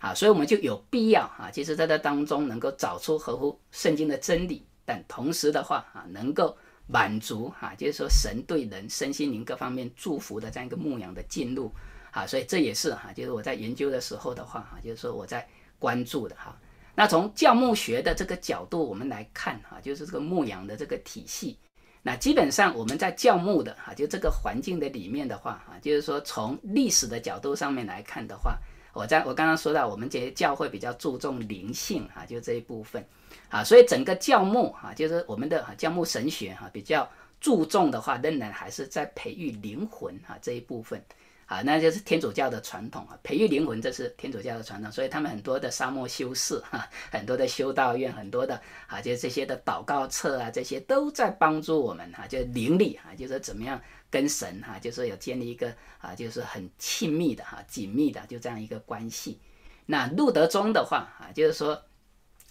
[0.00, 0.12] 啊。
[0.12, 6.56] 所以我们就有必要啊，其实在这当中能够找出合乎圣经的真理，但同时的话啊，能够。
[6.86, 11.72] 满足哈，就是说神对人身心灵各方面祝福的这样一个牧养的进入
[12.10, 15.46] 啊，所以这也是哈，就是我在研究的时候的话哈，就是说我在
[15.78, 16.56] 关注的哈。
[16.94, 21.58] 那从教牧学的这个角度我们来看哈，就是这个牧养的这个体系，
[22.02, 28.58] 那基本上我们在教牧的哈，就这个环境的里面的话哈，就是说从历史的角度上面来看的话，
[28.94, 33.04] 我在我刚刚说到我们这些教会比较注重灵性哈，就这一部分。
[33.50, 37.08] 啊，所以整个教牧哈，就是我们的教牧神学哈，比较
[37.40, 41.04] 注重的话，仍然还是在培育灵魂哈这一部分。
[41.46, 53.78] 啊，那就是天主教的传统啊，培育灵魂这是天主教的传统，所以他们很多的沙漠修士哈，很多的修道院，很多的啊，就这些的祷告册啊，这些都在帮助我们哈，就灵力哈，就是怎么样
[54.14, 59.40] 跟神哈，就是有建立一个啊，就是很亲密的哈，紧密的就这样一个关系。
[59.86, 61.82] 那路德宗的话啊，就是说。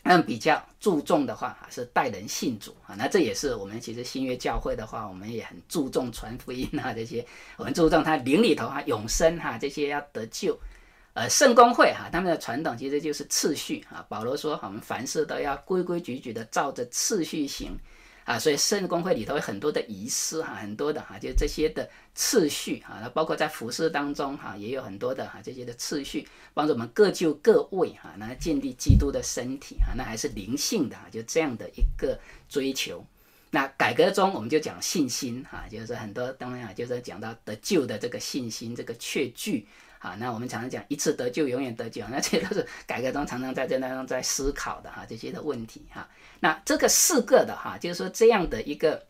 [0.05, 2.91] 嗯，比较注重的话，是待人信主啊。
[2.97, 10.59] 那这也是我们其实新约教会的话，我们也很注重传福音啊，这些我们注重他灵里头啊，永生哈，这些要得救
[11.13, 14.05] 呃，圣公会哈，他们的传统其实就是次序啊。
[14.09, 17.71] 保罗说，我们凡事都要规规矩矩的照着次序行
[18.25, 18.39] 啊。
[18.39, 33.05] 所以圣公会里头有很多的仪式哈，很多的哈，就这些的次序啊，那包括在服事当中哈，也有很多的哈这些的次序，帮助我们各就各位哈，那建立基督的身体啊，那还是灵性的哈，就这样的一个追求。
[33.51, 39.67] 那改革中我们就讲信心哈，就是很多当然啊，就是讲到得救的这个信心，这个确据。
[40.03, 46.05] 啊，那我们常常讲一次得救，永远得救，那这些都是改革中常常在这当中在思考的哈，这些的问题哈。
[46.41, 49.01] 那这个四个的哈，就是说这样的一个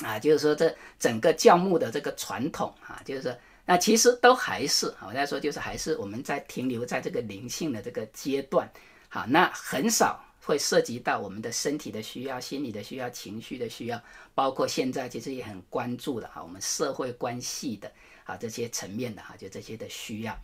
[0.00, 8.70] 啊，就是说这整个教牧的这个传统哈，就是说那其实都还是我在说，就是还是我们在停留在这个灵性的这个阶段，
[9.08, 14.00] 好，那很少会涉及到我们的身体的需要、心理的需要、情绪的需要，
[14.36, 17.90] 包括现在其实也很关注的哈，我们社会关系的。
[18.24, 20.38] 啊，这些层面的哈，就这些的需要，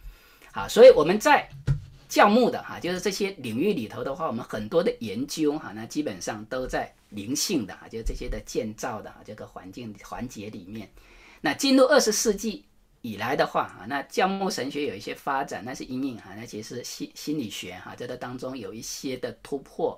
[0.53, 1.49] 好，所以我们在
[2.09, 10.91] 教牧的哈，就是这些领域里头的话，我们很多的研究哈，那基本上都在灵性的哈，就这些的建造的哈，这个环境环节里面。
[11.41, 12.65] 那进入二十世纪
[13.03, 19.97] 以来的话哈，那教牧神学有一些发展，那是因应哈，那其实心心理学哈，在这当中有一些的突破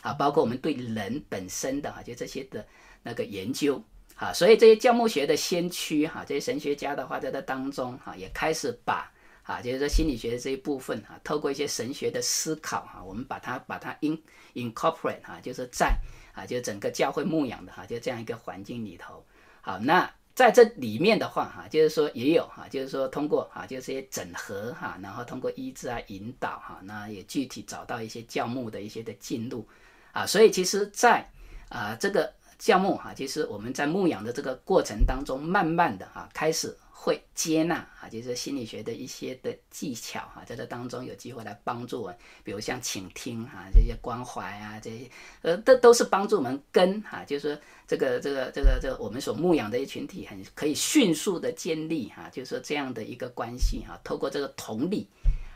[0.00, 2.66] 啊，包括我们对人本身的哈，就这些的
[3.02, 3.80] 那个研究。
[4.20, 9.10] 啊，所以这些教牧学的先驱哈，这些神学家的话，在这当中哈，也开始把
[9.44, 14.20] 啊，就是说心理学的这一部分哈，透过一些神学的思考哈，我们把它把它 in
[14.52, 15.96] incorporate 哈，就是在
[16.34, 19.24] 啊，就整个教会牧养的哈，就这样一个环境里头。
[19.62, 29.66] 好，那在这里面的话哈，就是说也有哈，就是说通过哈，就是一些整合哈，然后通过医治啊引导哈，那也具体找到一些教牧的一些的进路
[30.12, 31.26] 啊，所以其实在
[31.70, 32.30] 啊这个。
[32.60, 55.08] 教牧哈，其实我们在牧养的这个过程当中，慢慢的哈，开始会接纳啊，就是心理学的一些的技巧哈，在这当中有机会来帮助我，比如像倾听哈，这些关怀啊，这些呃，都都是帮助我们跟哈，就是说这个这个这个这个我们所牧养的一群体，很可以迅速的建立哈，就是说这样的一个关系哈，透过这个同理。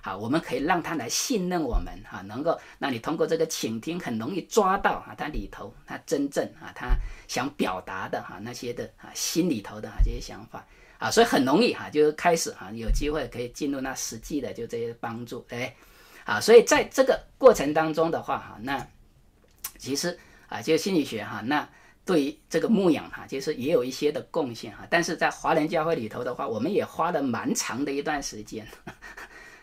[0.04, 6.94] 好，我们可以让他来信任我们哈，能够让你通过这个倾听，很容易抓到哈他里头他真正啊他
[7.26, 10.62] 想表达的哈那些的啊心里头的这些想法
[10.98, 15.74] 啊，所以很容易哈就是开始哈有机会可以进入那实际的就这些帮助哎，
[16.26, 18.86] 啊，所以在这个过程当中的话哈，那
[19.78, 21.66] 其实啊就心理学哈，那
[22.04, 28.66] 对于这个牧养哈，其实也有一些的贡献哈，但是在华人教会里头的话，我们也花了蛮长的一段时间。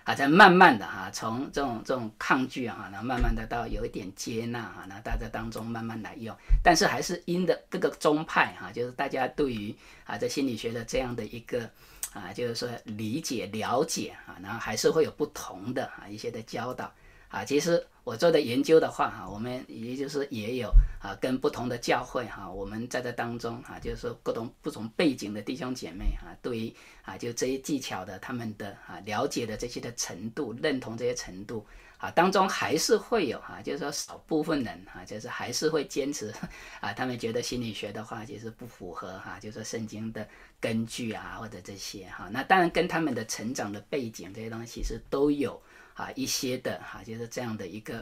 [0.03, 11.69] 啊，在慢慢的哈，从这种这种抗拒啊，然后慢慢的到有一点接纳哈，那大家当中慢慢来用，但是还是因的各个宗派哈，就是大家对于啊在心理学的这样的一个
[12.13, 16.91] 啊，就是说理解了解啊，然后还是会有不同的啊一些的教导。
[17.31, 20.69] 啊，其实我做的研究的话，哈，我们也就是也有
[21.01, 31.65] 啊，跟不同的教会哈，我们在这当中哈，就是说各种不同背景的弟兄姐妹哈，对于啊，就这些技巧的他们的啊了解的这些的程度，认同这些程度
[31.97, 36.33] 啊，当中还是会有哈，就是说少部分人哈，就是还是会坚持
[36.81, 40.27] 啊，他们觉得心理学的话其实不符合哈，就是圣经的
[40.59, 45.61] 根据啊或者这些哈，那当然跟他们的成长的背景这些东西其实都有。
[46.01, 47.99] 啊，一些的哈，就是这样的一个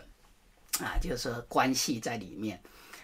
[0.79, 2.57] 啊，就是说关系在里面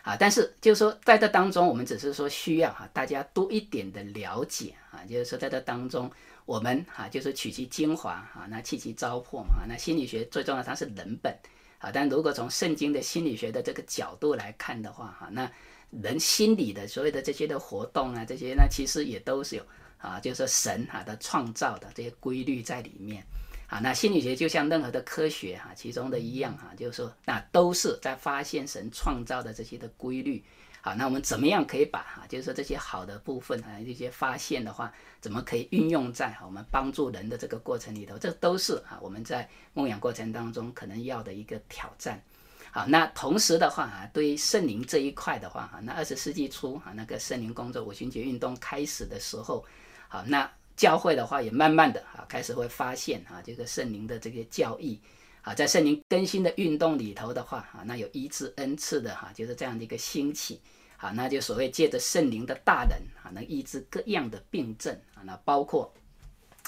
[0.03, 6.09] 啊，但是就是说在这当中，我们只是说需要哈，大家多一点的了解啊，就是说在这当中，
[6.45, 9.65] 我们哈就是取其精华啊，那弃其糟粕嘛。
[9.67, 11.37] 那心理学最重要，它是人本
[11.79, 15.51] 啊，但如果从圣经的心理学的这个角度来看的话哈，那
[15.89, 19.65] 人心理的所有的这些的活动啊，这些那其实也都是有
[19.97, 23.25] 啊，就是说神哈的创造的这些规律在里面。
[23.67, 30.43] 啊，那心理学就像任何的科学哈，其中的一样哈，就是说，那都是在发现神创造的这些的规律。
[30.81, 38.19] 好，那我们怎么样可以把哈，就是说这些好的部分啊，这些发现的话，怎么可以运用在我们帮助人的这个过程里头？
[38.19, 42.21] 这都是啊，我们在牧养过程当中可能要的一个挑战。
[42.69, 49.65] 好，那同时的话啊，对于圣灵这一块的话哈，那二十世纪初啊，那个圣灵工作五旬节运动开始的时候，
[50.07, 50.47] 好那。
[50.75, 54.99] 教会的话也慢慢的啊开始会发现啊这个圣灵的这个教义
[55.41, 60.59] 啊在圣灵更新的运动里头的话啊那有医治恩赐的哈就是这样的一个兴起
[60.97, 65.91] 啊那就所谓借着圣灵的大能啊能医治各样的病症啊那包括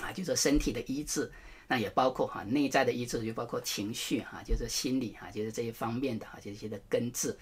[0.01, 1.29] 啊就是身体的医治
[1.67, 7.35] 那也包括哈内在的医治就包括情绪哈就是心理哈就是这一方面的哈这些的根治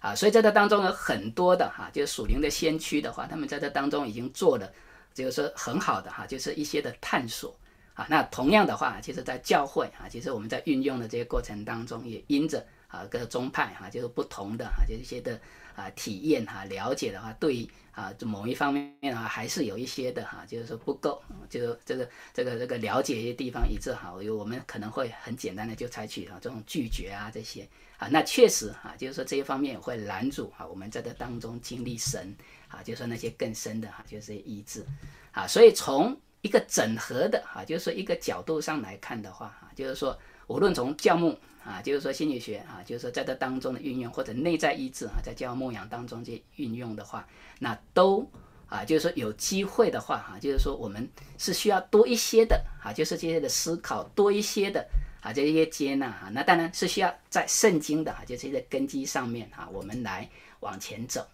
[0.00, 4.70] 啊所以在这当中有很多的哈就是属灵的先驱的话他们在这当中已经做了。
[5.14, 7.54] 就是说很好的哈，就是一些的探索。
[7.94, 15.38] 啊，那同样的话，其实在教会啊，其实我们在运用的这些过程当中，也因着啊各宗派哈，就是不同的哈，就是一些的
[15.76, 27.68] 啊体验哈，了解的话，对于啊某一方面啊，还是有一些的哈，就是说不够，就是这个这个这个了解一些地方，以致哈，有我们可能会很简单的就采取啊这种拒绝啊这些。
[27.98, 32.34] 啊，那确实哈，就是说这一方面会拦阻啊我们在这当中经历神
[32.70, 34.86] 啊，就是说那些更深的哈，就是医治
[35.32, 48.26] 啊，所以从一个整合的哈，就是说一个角度上来看的话哈，就是说无论从教牧啊，就是说心理学啊，就是说在这当中的运用，或者内在医治啊，在教牧养当中去运用的话，那都
[48.66, 51.06] 啊，就是说有机会的话哈，就是说我们
[51.36, 54.88] 是需要多一些的啊，就是这些的思考多一些的
[55.20, 60.26] 啊，这些接纳哈，那当然是需要在圣经的哈，就这些根基上面哈，我们来
[60.60, 61.26] 往前走。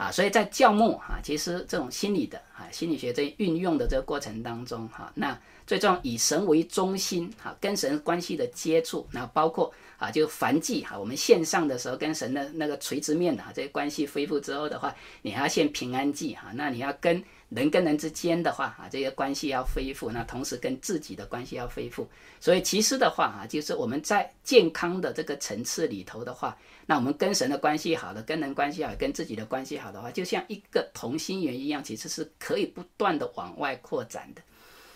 [0.00, 17.22] 啊，所以在教牧哈，其实这种心理的啊，心理学这运用的这个过程当中哈，那最重要以神为中心哈，跟神关系的接触，那包括啊，就凡祭哈，我们线上的时候跟神的那个垂直面的这些关系恢复之后的话，你还要献平安祭哈，那你要跟。
[17.50, 22.08] 人跟人之间的话啊，这些关系要恢复，那同时跟自己的关系要恢复。
[22.40, 34.40] 所以其实的话啊，就是我们在健康的这个层次里头的话，那我们跟神的关系好的，跟人关系好，跟自己的关系好的话，就像一个同心圆一样，其实是可以不断的往外扩展的。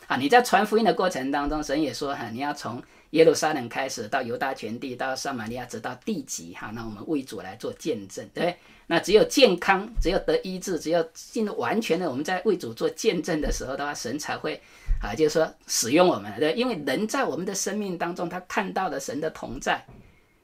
[0.06, 2.80] 啊，你在传福音的过程当中，神也说哈，你要从
[3.10, 8.56] 耶路撒冷开始，到犹大全地，到撒玛利亚，直到地极哈，那我们为主来做见证，对。
[8.86, 14.60] 那只有健康，只有得医治，只有进入完全的，我们在为主做见证的时候的话，神才会
[15.02, 19.86] 啊，就是说使用我们，对，因为人在我们的生命当中，他看到了神的同在，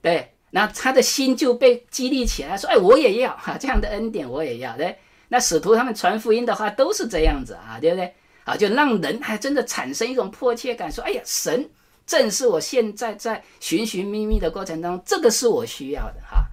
[0.00, 4.96] 对，那他的心就被激励起来，说，哎，我也要哈，这样的恩典我也要，对。
[5.28, 8.12] 那使徒他们传福音的话都是这样子啊，对不对？
[8.44, 11.68] 啊，就让人还真的产生一种迫切感，说，哎呀，神
[12.04, 16.44] 正是我现在在寻寻觅觅的过程当中，这个是我需要的哈。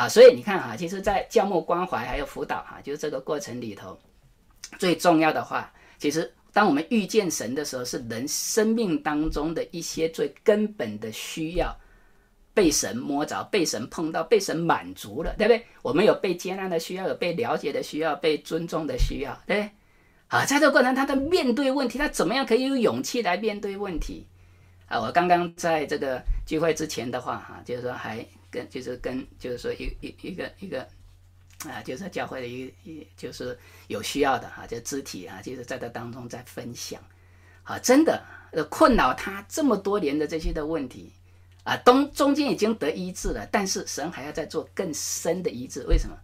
[0.00, 3.98] 啊所以你看哈，其实，在教牧关怀还有辅导哈，就是这个过程里头，
[4.78, 11.76] 最重要的话，其实当我们遇见神的时候，是人生命当中的一些最根本的需要
[12.54, 15.62] 被神摸着、被神碰到、被神满足了，对不对？
[15.82, 19.70] 我们有被接纳的需要，有被了解的需要，被尊重的需要，对不对？
[20.28, 24.26] 啊，在这个过程，他在面对问题，他怎么样可以有勇气来面对问题？
[24.88, 28.24] 啊，我刚刚在这个聚会之前的话，哈，就是说还。
[28.50, 30.86] 跟就是跟就是说一一一个一个
[31.68, 37.00] 啊，就是教会的一一就是有需要的哈，就肢体啊，就是在这当中在分享
[37.62, 38.22] 啊，真的
[38.68, 41.12] 困扰他这么多年的这些的问题
[41.64, 46.16] 啊，中中间已经得医治了，但是神还要再做更深的医治，为什么？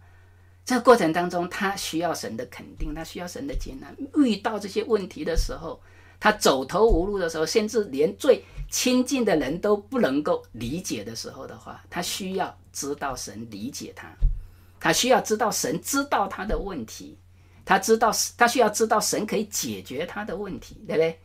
[0.65, 5.81] 这个过程当中他需要神的肯定，他需要神的接纳，遇到这些问题的时候。
[6.19, 14.07] 他走投无路的时候，甚至连最亲近的人都不能够理解的时候的话，他需要知道神理解他，
[14.79, 17.17] 他需要知道神知道他的问题，
[17.63, 21.19] 他知道他需要知道神可以解决他的问题，对不对？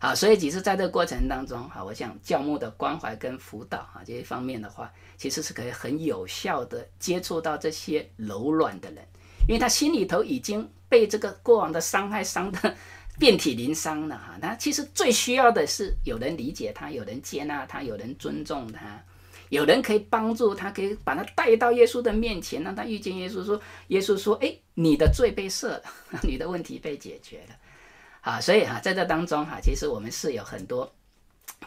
[0.00, 9.04] 好，所以其实在这个过程当中，好，我想教牧的关怀跟辅导啊这些方面的话，其实是可以很有效的接触到这些柔软的人，
[9.46, 12.74] 因为他心里头已经被这个过往的伤害伤的。
[13.18, 19.02] 遍体鳞伤的哈，他其实最需要的是有人理解他，有人接纳他，有人尊重他，
[19.48, 25.82] 有人可以帮助他，可以把他带到耶稣的面前，让他遇见耶稣，说耶稣说，哎，你的罪被赦了，
[26.22, 27.56] 你的问题被解决了，
[28.20, 30.92] 啊，所以哈，在这当中哈，其实我们是有很多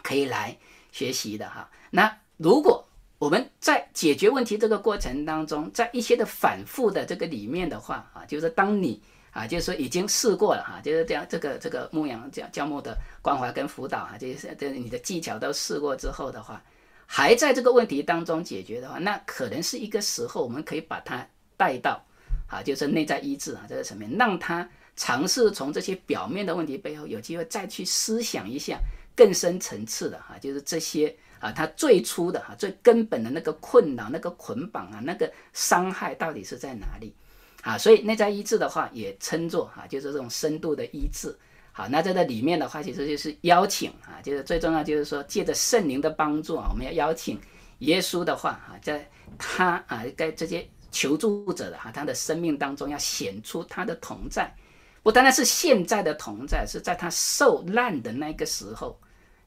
[0.02, 0.56] 可以来
[0.90, 1.70] 学习的哈。
[1.90, 2.88] 那如果
[3.18, 9.02] 我们在解决问题这个过程当中，在一些的反复的这个里面的话啊，就是当你。
[9.32, 16.62] 啊，就是说已经试过了哈，就是这样，这个这个牧羊教教牧的关怀跟辅导哈，就是这你的技巧都试过之后的话，
[17.06, 21.26] 还在这个问题当中解决的话，那可能是一个时候，我们可以把它
[21.56, 22.04] 带到
[22.46, 28.78] 啊，就是内在医治啊这个层面，让他尝试从这些表面的问题背后，有机会再去思想一下
[29.16, 37.14] 更深层次的哈，就是这些啊，他最初的哈，最根本的那个困扰、那个捆绑啊、那个伤害到底是在哪里？
[37.62, 41.34] 啊，所以内在医治的话，也称作啊，就是这种深度的医治。
[41.70, 47.40] 好，那在这里面的话，其实就是邀请啊，就是最重要就是说，借着圣灵的帮助啊，我们要邀请
[47.78, 49.08] 耶稣的话啊，在
[49.38, 54.54] 他啊，该这些求助者的哈，他的生命当中要显出他的同在，
[55.02, 58.98] 不单单是现在的同在，是在他受难的那个时候，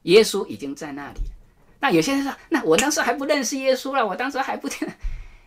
[0.02, 1.20] 耶稣已经在那里。
[1.78, 4.88] 那有些人说，那我当时还不认识耶稣了，我当时还不听。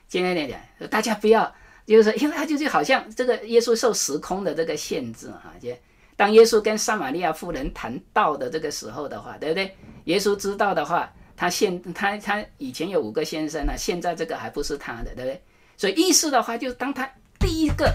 [0.08, 1.54] 简单点讲，大家不要。
[1.96, 5.70] 就是说，因为他就是好像这个耶稣受时空的这个限制哈，就
[6.16, 9.76] 当耶稣跟撒玛利亚妇人谈道的这个时候的话，对不对？
[10.04, 15.42] 耶稣知道的话，他现他他以前有五个先生呢，现在这个还不是他的，对不对？
[15.78, 17.10] 所以意思的话，就是当他
[17.40, 17.86] 第一个，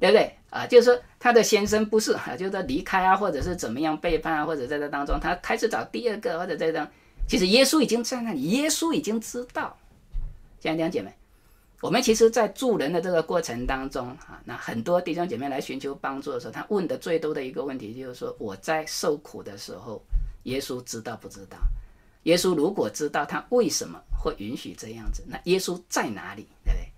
[0.00, 0.66] 对不对啊？
[0.66, 6.88] 就是说他的先生不是啊，就是离开啊，或者是怎么样背叛啊，或者在这当中，他开始找第二个，或者在这，
[7.28, 9.76] 其实耶稣已经在那里，耶稣已经知道。
[10.60, 11.12] 亲爱的弟兄姐妹，
[11.82, 20.00] 我们其实，在助人的这个过程当中啊，那很多弟兄姐妹来寻求帮助的时候，他问的最多的一个问题就是说：我在受苦的时候，
[20.44, 21.58] 耶稣知道不知道？
[22.22, 25.24] 耶稣如果知道，他为什么会允许这样子？
[25.26, 26.46] 那耶稣在哪里？
[26.64, 26.88] 对不对？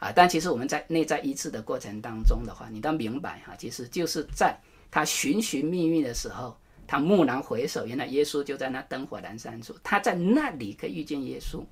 [0.00, 4.58] 啊，但其实我们在内在医治的过程当中的话，你都明白哈，其实就是在
[4.90, 11.64] 他寻寻觅觅的时候，他蓦然回首，原来耶稣就在那灯火阑珊处，他在那里可以遇见耶稣。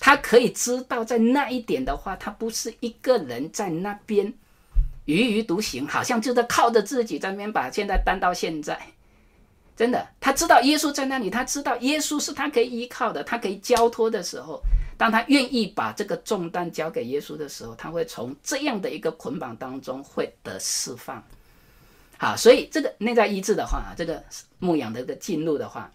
[0.00, 4.26] 他可以知道，在那一点的话，他不是一个人在那边
[5.06, 8.80] 踽踽独行，好像就在靠着自己在那边把现在搬到现在。
[9.76, 14.62] 真的，他知道耶稣在那里，他知道耶稣是他可以依靠的，他可以交托的时候，
[14.96, 21.22] 当他愿意把这个重担交给耶稣的时候，他会从这样的一个捆绑当中会得释放。
[22.18, 24.22] 好，所以这个内在医治的话，这个
[24.58, 25.90] 牧养的一个进入的话，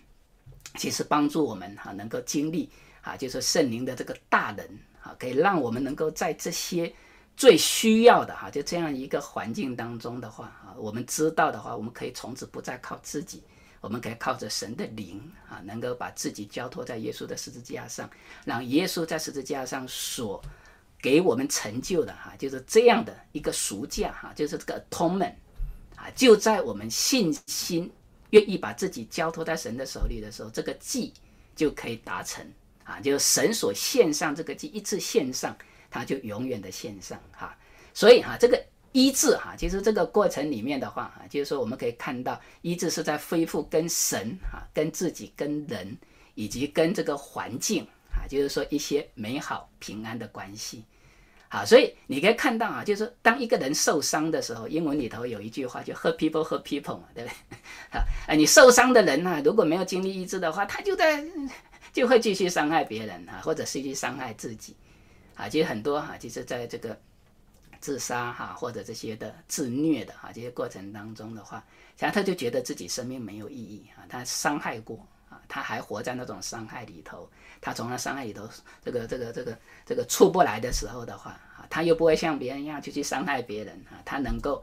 [0.78, 2.70] 其实帮助我们哈能够经历。
[3.06, 4.66] 啊，就是圣灵的这个大能
[5.02, 6.92] 啊，可以让我们能够在这些
[7.38, 13.44] 最需要的哈，就这样一个环境当中的话啊，我们知道的话，我们可以从此不再靠自己，
[13.80, 18.10] 我们可以靠着神的灵啊，能够把自己交托在耶稣的十字架上，
[18.44, 20.42] 让耶稣在十字架上所
[21.00, 25.36] 给我们成就的哈，就是这样的一个赎价哈，就是这个 atonement
[25.96, 27.92] 啊，就在我们信心
[28.32, 31.14] 愿意把自己交托在神的手里的时候，这个祭
[31.56, 32.44] 就可以达成。
[32.86, 35.58] 啊，就是神所献上这个祭，一次献上，
[35.90, 37.58] 他就永远的献上哈。
[37.94, 45.98] 所以哈，这个医治哈，其实这个过程里面的话啊，就是说我们可以看到，医治是在恢复跟神哈、跟自己、跟人
[46.36, 50.84] 以及跟这个环境啊，就是说一些美好平安的关系。
[51.48, 58.00] 好，所以你可以看到啊，就是当一个人受伤的时候，英文里头有一句话叫 hurt people hurt people 嘛，对不对？
[58.28, 61.26] 啊，你受伤的人呢，如果没有经历医治的话，他就在。
[61.96, 64.76] 就会继续伤害别人啊，或者是去伤害自己，
[65.34, 67.00] 啊，其实很多哈，其实在这个
[67.80, 71.64] 自杀哈，或者这些的自虐的哈，这些过程当中的话，
[71.96, 77.32] 像他就觉得自己生命没有意义啊，他伤害过啊，他还活在那种伤害里头，
[77.62, 78.46] 他从那伤害里头
[78.84, 84.62] 这个这个这个这个出不来的时候的话啊，他又不会像别人一样就去伤害别人啊，他能够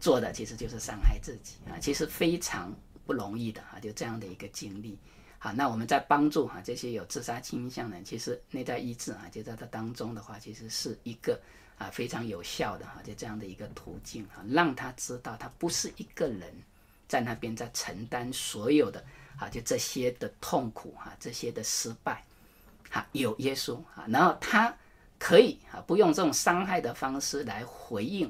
[0.00, 2.74] 做的其实就是伤害自己啊，其实非常
[3.06, 4.98] 不容易的啊，就这样的一个经历。
[5.40, 11.40] 好，那我们在帮助哈这些有自杀倾向的人，其实内在医治啊，就在这当中的话，其实是一个
[11.78, 16.52] 啊非常有效的哈，就这样的一个途径哈，让他知道他不是一个人
[17.06, 19.04] 在那边在承担所有的
[19.38, 22.24] 啊，就这些的痛苦哈，这些的失败，
[22.90, 24.74] 哈，有耶稣啊，然后他
[25.20, 28.28] 可以啊不用这种伤害的方式来回应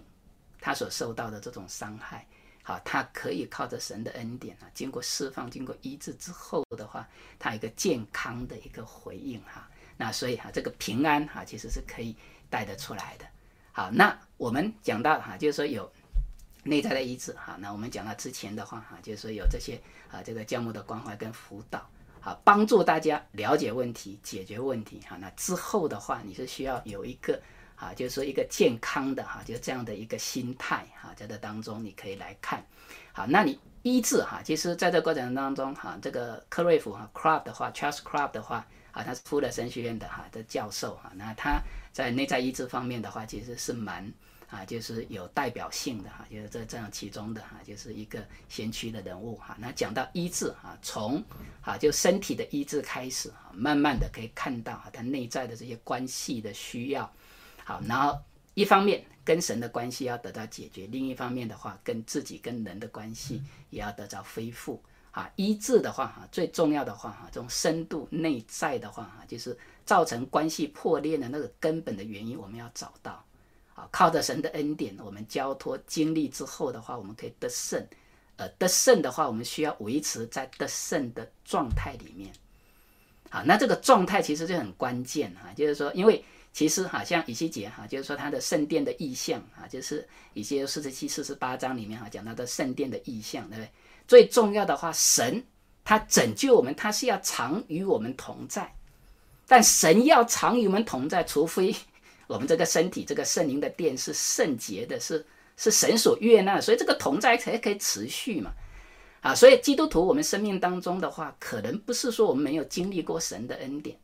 [0.60, 2.26] 他所受到的这种伤害。
[2.68, 7.08] 啊，他可以靠着神的恩典啊，经过释放、经过医治之后的话，
[7.38, 9.66] 他一个健康的一个回应哈。
[9.96, 12.14] 那所以哈，这个平安哈，其实是可以
[12.50, 13.24] 带得出来的。
[13.72, 15.90] 好，那我们讲到哈，就是说有
[16.62, 17.56] 内在的医治哈。
[17.58, 21.88] 那我们讲到之前的话哈，就是说有这些啊，这个教牧的关怀跟辅导，
[22.20, 25.16] 好，帮助大家了解问题、解决问题哈。
[25.16, 27.40] 那之后的话，你是需要有一个。
[27.78, 32.64] 啊，就是说一个健康的哈，就是这样的一个心态哈，在这当中你可以来看。
[33.12, 41.60] 好，那你医治哈，其实在这过程当中哈，这个克瑞夫哈，Crab 的话，Charles Crab 的话啊，他是富勒神学院的哈的教授哈，那他
[41.92, 44.12] 在内在医治方面的话，其实是蛮
[44.48, 49.56] 啊，就是有代表性的哈，就是这这样其中的哈，就是一个先驱的人物哈。
[49.60, 51.22] 那讲到医治啊，从
[51.60, 57.08] 啊就身体的医治开始啊，慢慢的可以看到啊，他内在的这些关系的需要。
[57.68, 58.18] 好，然后
[58.54, 64.82] 一方面跟神的关系要得到解决，另一方面的话，跟自己跟人的关系也要得到恢复。
[65.10, 69.54] 啊，医治的话，哈，最重要的话，哈，这种深度内在的话，哈，就是
[69.84, 73.22] 造成关系破裂的那个根本的原因，我们要找到。
[73.74, 77.86] 啊，靠着神的恩典，我们交托经历之后的话，我们可以得胜。
[78.36, 82.32] 呃，得胜的话，我们需要维持在得胜的状态里面。
[83.28, 86.24] 好，那这个状态其实就很关键哈，就是说，因为。
[86.58, 90.04] 其实哈，像以西结哈，就是说他的圣殿的意象啊，就是
[90.34, 93.70] 以西结四十七、四十八章里面哈讲到的圣殿的意象，对不对？
[94.08, 95.40] 最重要的话，神
[95.84, 98.74] 他拯救我们，他是要常与我们同在。
[99.46, 101.72] 但神要常与我们同在，除非
[102.26, 105.24] 我们这个身体、这个圣灵的殿是圣洁的，是
[105.56, 108.50] 是神所悦纳，所以这个同在才可以持续嘛。
[109.20, 113.96] 啊，所以基督徒我们生命当中的话，可能不是说我们没有经历过神的恩典。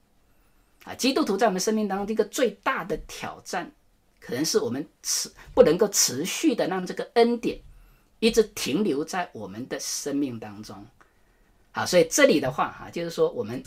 [0.85, 3.73] 啊，基督徒在我们生命当中这个最大的挑战，
[4.21, 7.59] 可能是我们持不能够持续的让这个恩典
[8.19, 10.87] 一直停留在我们的生命当中。
[11.73, 13.63] 好，所以这里的话哈，就是说我们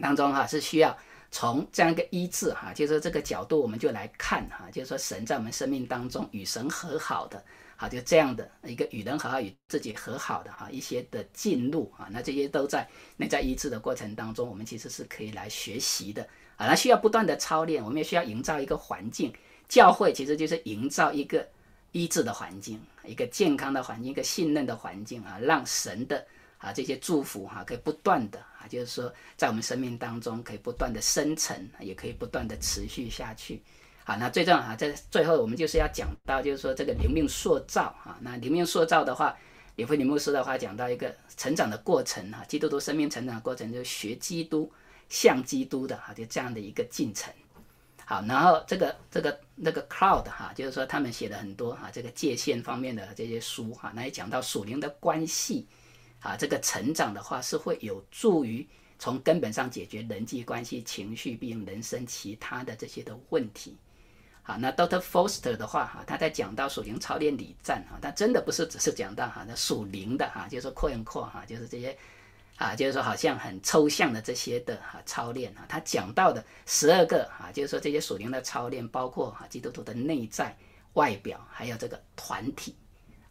[0.00, 0.96] 当中哈是需要
[1.34, 16.22] 从这样一个医治哈，就是这个角度我们就来看哈，就是说神在我们生命当中与神和好的，好就这样的一个与人和好、与自己和好的哈一些的进入啊，那这些都在内在医治的过程当中，我们其实是可以来学习的
[16.56, 19.34] 啊，那需要不断的操练，我们也需要营造一个环境，
[19.68, 21.44] 教会其实就是营造一个
[21.90, 26.24] 医治的环境，一个健康的环境，一个信任的环境啊，让神的。
[26.58, 33.62] 啊，这些祝福哈、可以不断的就是说，在我们生命当中可以不断的生成，也可以不断的持续下去。
[34.04, 39.34] 好，那最重要啊，在最后我们就是要讲到，就是说这个灵命塑造啊，那灵命塑造的话，
[39.76, 44.70] 李惠里牧师的话讲到一个成长的过程哈、基督徒生命成长的过程就是学基督、
[45.08, 47.32] 像基督的哈、就这样的一个进程。
[48.04, 55.66] 好，然后这个这个那个 Cloud 哈、就是说他们写了很多哈、这个界限方面的这些书哈，那、也讲到属灵的关系。
[56.24, 58.66] 啊，这个成长的话是会有助于
[58.98, 63.76] 从根本上解决人际关系、情绪病、人生其他的这些的问题。
[64.42, 71.94] 好，那 Doctor Foster 的话哈，他在讲到属灵操练礼赞哈，他真的不是只是讲到哈那属灵的哈，就是说 quote unquote 哈，就是这些
[72.56, 80.56] 啊，就是说好像很抽象的这些的哈操练啊，他讲到的十二个啊，就是说这些属灵的操练，包括哈基督徒的内在、
[80.94, 82.74] 外表，还有这个团体。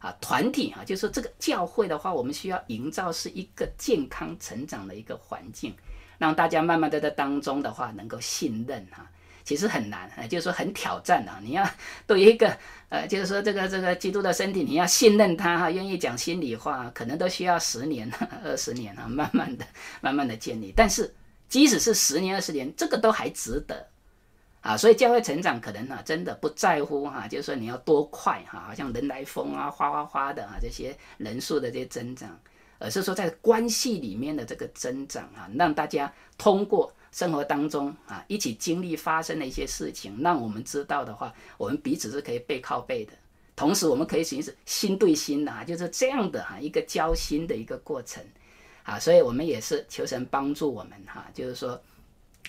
[0.04, 5.74] 啊，团体啊，就是说这个教会的话，我们需要营造是一个健康成长的一个环境，
[6.18, 9.10] 让大家慢慢的在当中的话能够信任哈。
[9.44, 11.40] 其实很难，就是说很挑战啊。
[11.42, 11.66] 你要
[12.06, 12.54] 对一个
[12.90, 18.10] 呃，就是说这个这个基督的身体，你要信任他哈，愿意讲心里话，可能都需要十年、
[18.44, 19.64] 二十年啊，慢慢的、
[20.02, 20.70] 慢慢的建立。
[20.76, 21.14] 但是
[21.48, 23.88] 即使是十年、二十年，这个都还值得。
[24.64, 32.34] 啊，所以教会成长可能哈、啊，真的不在乎哈、就是说你要多快哈、好像人来疯啊，哗哗哗的啊，这些人数的这些增长，
[32.78, 43.12] 而是说在关系里面的这个增长啊，让大家通过生活当中啊，一起经历发生的一些事情，让我们知道的话，我们彼此是可以背靠背的，
[43.54, 48.24] 同时我们可以行使心对心的啊，就是这样的哈、啊，一个交心的一个过程，
[48.82, 51.78] 啊，所以我们也是求神帮助我们哈、就是说。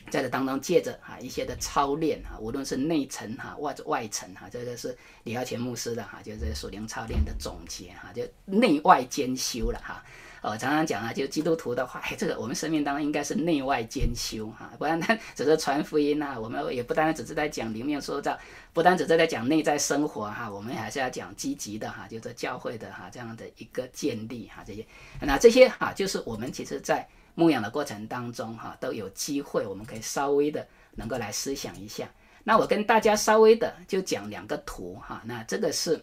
[0.09, 10.03] 在这当中，借着哈一些的操练哈，无论是内层哈或者外层哈，这个是李耀前牧师的哈，就是属灵操练的总结哈，就内外兼修了哈。
[10.41, 18.37] 我常常讲啊，就基督徒的话，哎，这个我们生命当中应该是内外兼修哈，不然他只是传福音呐，我们也不单单只是在讲灵命塑造，
[18.71, 24.85] 不单只是在讲内在生活哈，我们还是要讲积极的哈，就是教会的哈这样的一个建立哈这些，
[25.19, 27.07] 那这些哈就是我们其实在。
[27.35, 30.65] 牧养的过程当中，哈，都有机会，我们可以稍微的
[30.95, 32.09] 能够来思想一下。
[32.43, 36.01] 那我跟大家稍微的就讲两个图，哈，那这个是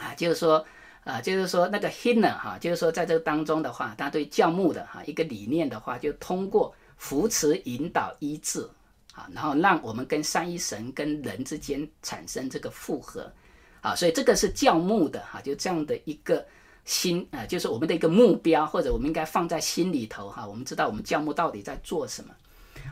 [0.00, 0.66] 啊，就是说，
[1.04, 8.68] 啊，就是说那个 Hitler 哈，就是说在这个当中的话，他对教牧的哈一个理念的话，就通过扶持、引导、医治，
[9.14, 13.32] 啊，然后让我们跟三一神跟人之间产生这个复合，
[13.80, 16.44] 啊，所以这个是教牧的哈，就这样的一个。
[16.84, 20.46] 心啊，就是我们的一个目标，或者我们应该放在心里头哈。
[20.46, 22.34] 我们知道我们教牧到底在做什么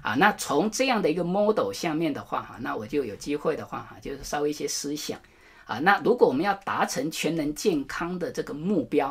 [0.00, 0.14] 啊？
[0.14, 5.18] 那从这样的一个 model 下面的话哈，那我就有机会的话哈，就是稍微一些思想
[5.64, 5.80] 啊。
[5.80, 9.08] 那如果我们要达成全能健康的这个目标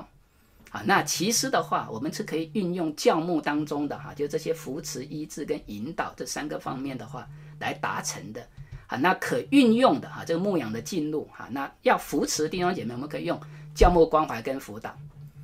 [0.72, 7.28] 啊，那其实的话，我们是可以运用教牧当中的哈，就这些扶持、医治跟引导这三个方面的话
[7.60, 8.48] 来达成的
[8.88, 8.96] 啊。
[8.98, 13.38] 那可运用的哈，这个牧养的进入哈，那要扶持弟兄姐妹，我们可以用。
[13.76, 14.94] 教牧关怀跟辅导，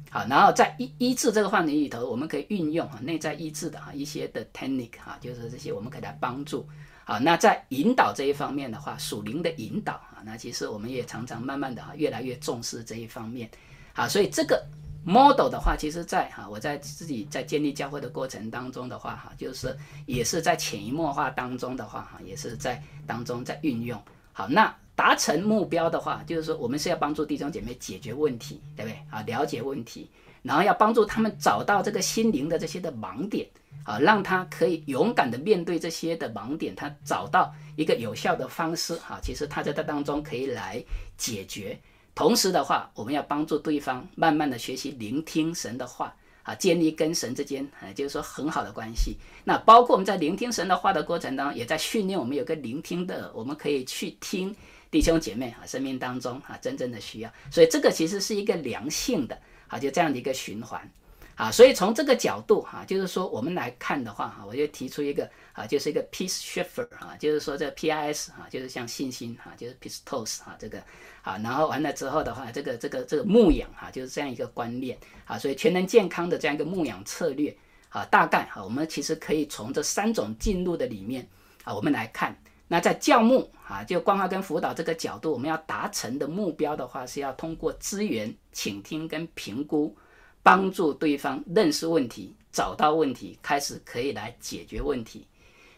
[0.09, 6.67] 好，然后在医医治这个范围里头，我们可以运用啊内在医治的哈一些的 technique 哈，就是这些我们可以来帮助。
[7.05, 13.49] 好，那在引导这一方面的话，属灵的引导啊，那其实我们也常常慢慢的哈越来越重视这一方面。
[13.93, 14.61] 好，所以这个
[15.05, 24.01] model 的话，其实在哈我在自己在建立教会的过程当中的话哈，就是也是在潜移默化当中的话哈，也是在当中在运用。
[24.33, 24.75] 好，那。
[24.95, 29.21] 达成目标的话，就是说我们是要帮助弟兄姐妹解决问题，对不对啊？
[29.23, 30.09] 了解问题，
[30.41, 33.45] 然后要帮助他们找到这个心灵的这些的盲点，
[33.83, 40.81] 啊，让他可以勇敢的面对这些的盲点，他找到一个有效的方式，啊，其实他在这当中可以来
[41.17, 41.77] 解决。
[42.13, 49.17] 同时的话，我们要帮助对方慢慢的学习聆听神的话，啊，建立跟神之间，啊，就是说很好的关系。
[49.43, 54.55] 那包括我们在聆听神的话的过程当中，也在训练我们有个聆听的，我们可以去听。
[54.95, 59.37] 弟兄姐妹啊生命当中啊真正的需要，所以这个其实是一个良性的
[59.67, 60.89] 啊，就这样的一个循环。
[61.35, 70.81] 啊，所以从这个角度哈、啊，就是说我们来看的话哈、我就提出一个啊，就是一个 peace shifter 啊，就是说这 P I S 啊，就是像信心、啊，就是 pistos 啊这个
[71.23, 77.53] 啊，然后完了之后的话，这个这个这个牧养哈、啊，就是这样一个观念啊，所以全能健康的这样一个牧养策略
[77.89, 81.27] 啊，大概哈、啊，我们其实可以从这三种进入的里面
[81.65, 82.33] 啊，我们来看，
[82.67, 89.95] 那在教牧啊，就关怀跟辅导这个角度，我们要达成的目标的话，是要通过资源倾听跟评估。
[90.43, 95.27] 帮助对方认识问题，找到问题，开始可以来解决问题。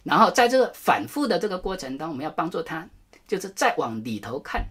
[0.04, 2.86] 然后在这个反复的这个过程当中，我们要帮助他，
[3.26, 4.68] 就是再往里头看，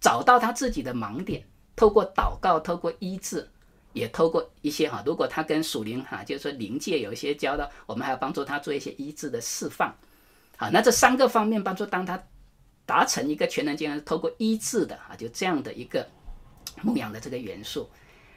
[0.00, 1.44] 找到他自己的盲点。
[1.74, 3.48] 透过祷告，透过医治，
[3.92, 9.92] 也透过一些哈，如果他跟属灵哈，就是说灵界有一些交道，我们还要帮助他做一些医治的释放。
[10.62, 12.22] 啊，那这三个方面帮助，当他
[12.86, 16.06] 达成一个全能健康，透过医治的啊，就这样的一个
[16.82, 17.90] 牧养的这个元素。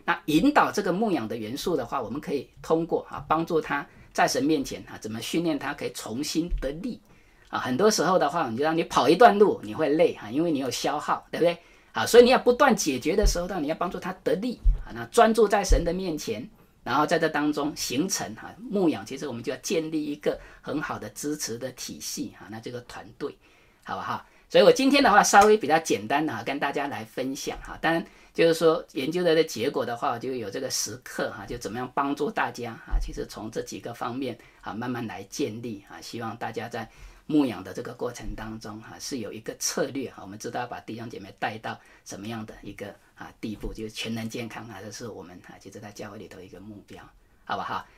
[0.03, 6.99] 那引导这个牧养的元素的话，我们可以通过啊，帮助他在神面前啊，怎么训练他可以重新得力
[7.47, 7.59] 啊？
[7.59, 11.55] 很多时候的话，你就让你跑一段路，你会累哈，因为你有消耗，对不对？
[11.91, 14.89] 啊，所以你要不断解决的时候，你要帮助他得力啊。
[14.95, 16.49] 那专注在神的面前，
[16.85, 22.45] 然后在这当中形成哈牧养，其实我们就要建立一个很好的支持的体系哈。
[22.49, 23.37] 那这个团队，
[23.83, 24.25] 好不好？
[24.47, 27.77] 所以我今天的话稍微比较简单的哈，跟大家来分享哈。
[27.81, 28.05] 当然。
[28.35, 32.99] 就是说，研究的的结果的话，就有这个时刻哈，就怎么样帮助大家啊？
[32.99, 36.85] 其实从这几个方面啊，慢慢来建立啊，希望大家在
[37.27, 40.21] 牧养的这个过程当中哈，是有一个策略哈。
[40.21, 47.03] 我们知道把弟兄姐妹带到什么样的一个啊地步，就是全能健康啊，这是我们啊，其实在教会里头一个目标，
[47.43, 47.85] 好不好？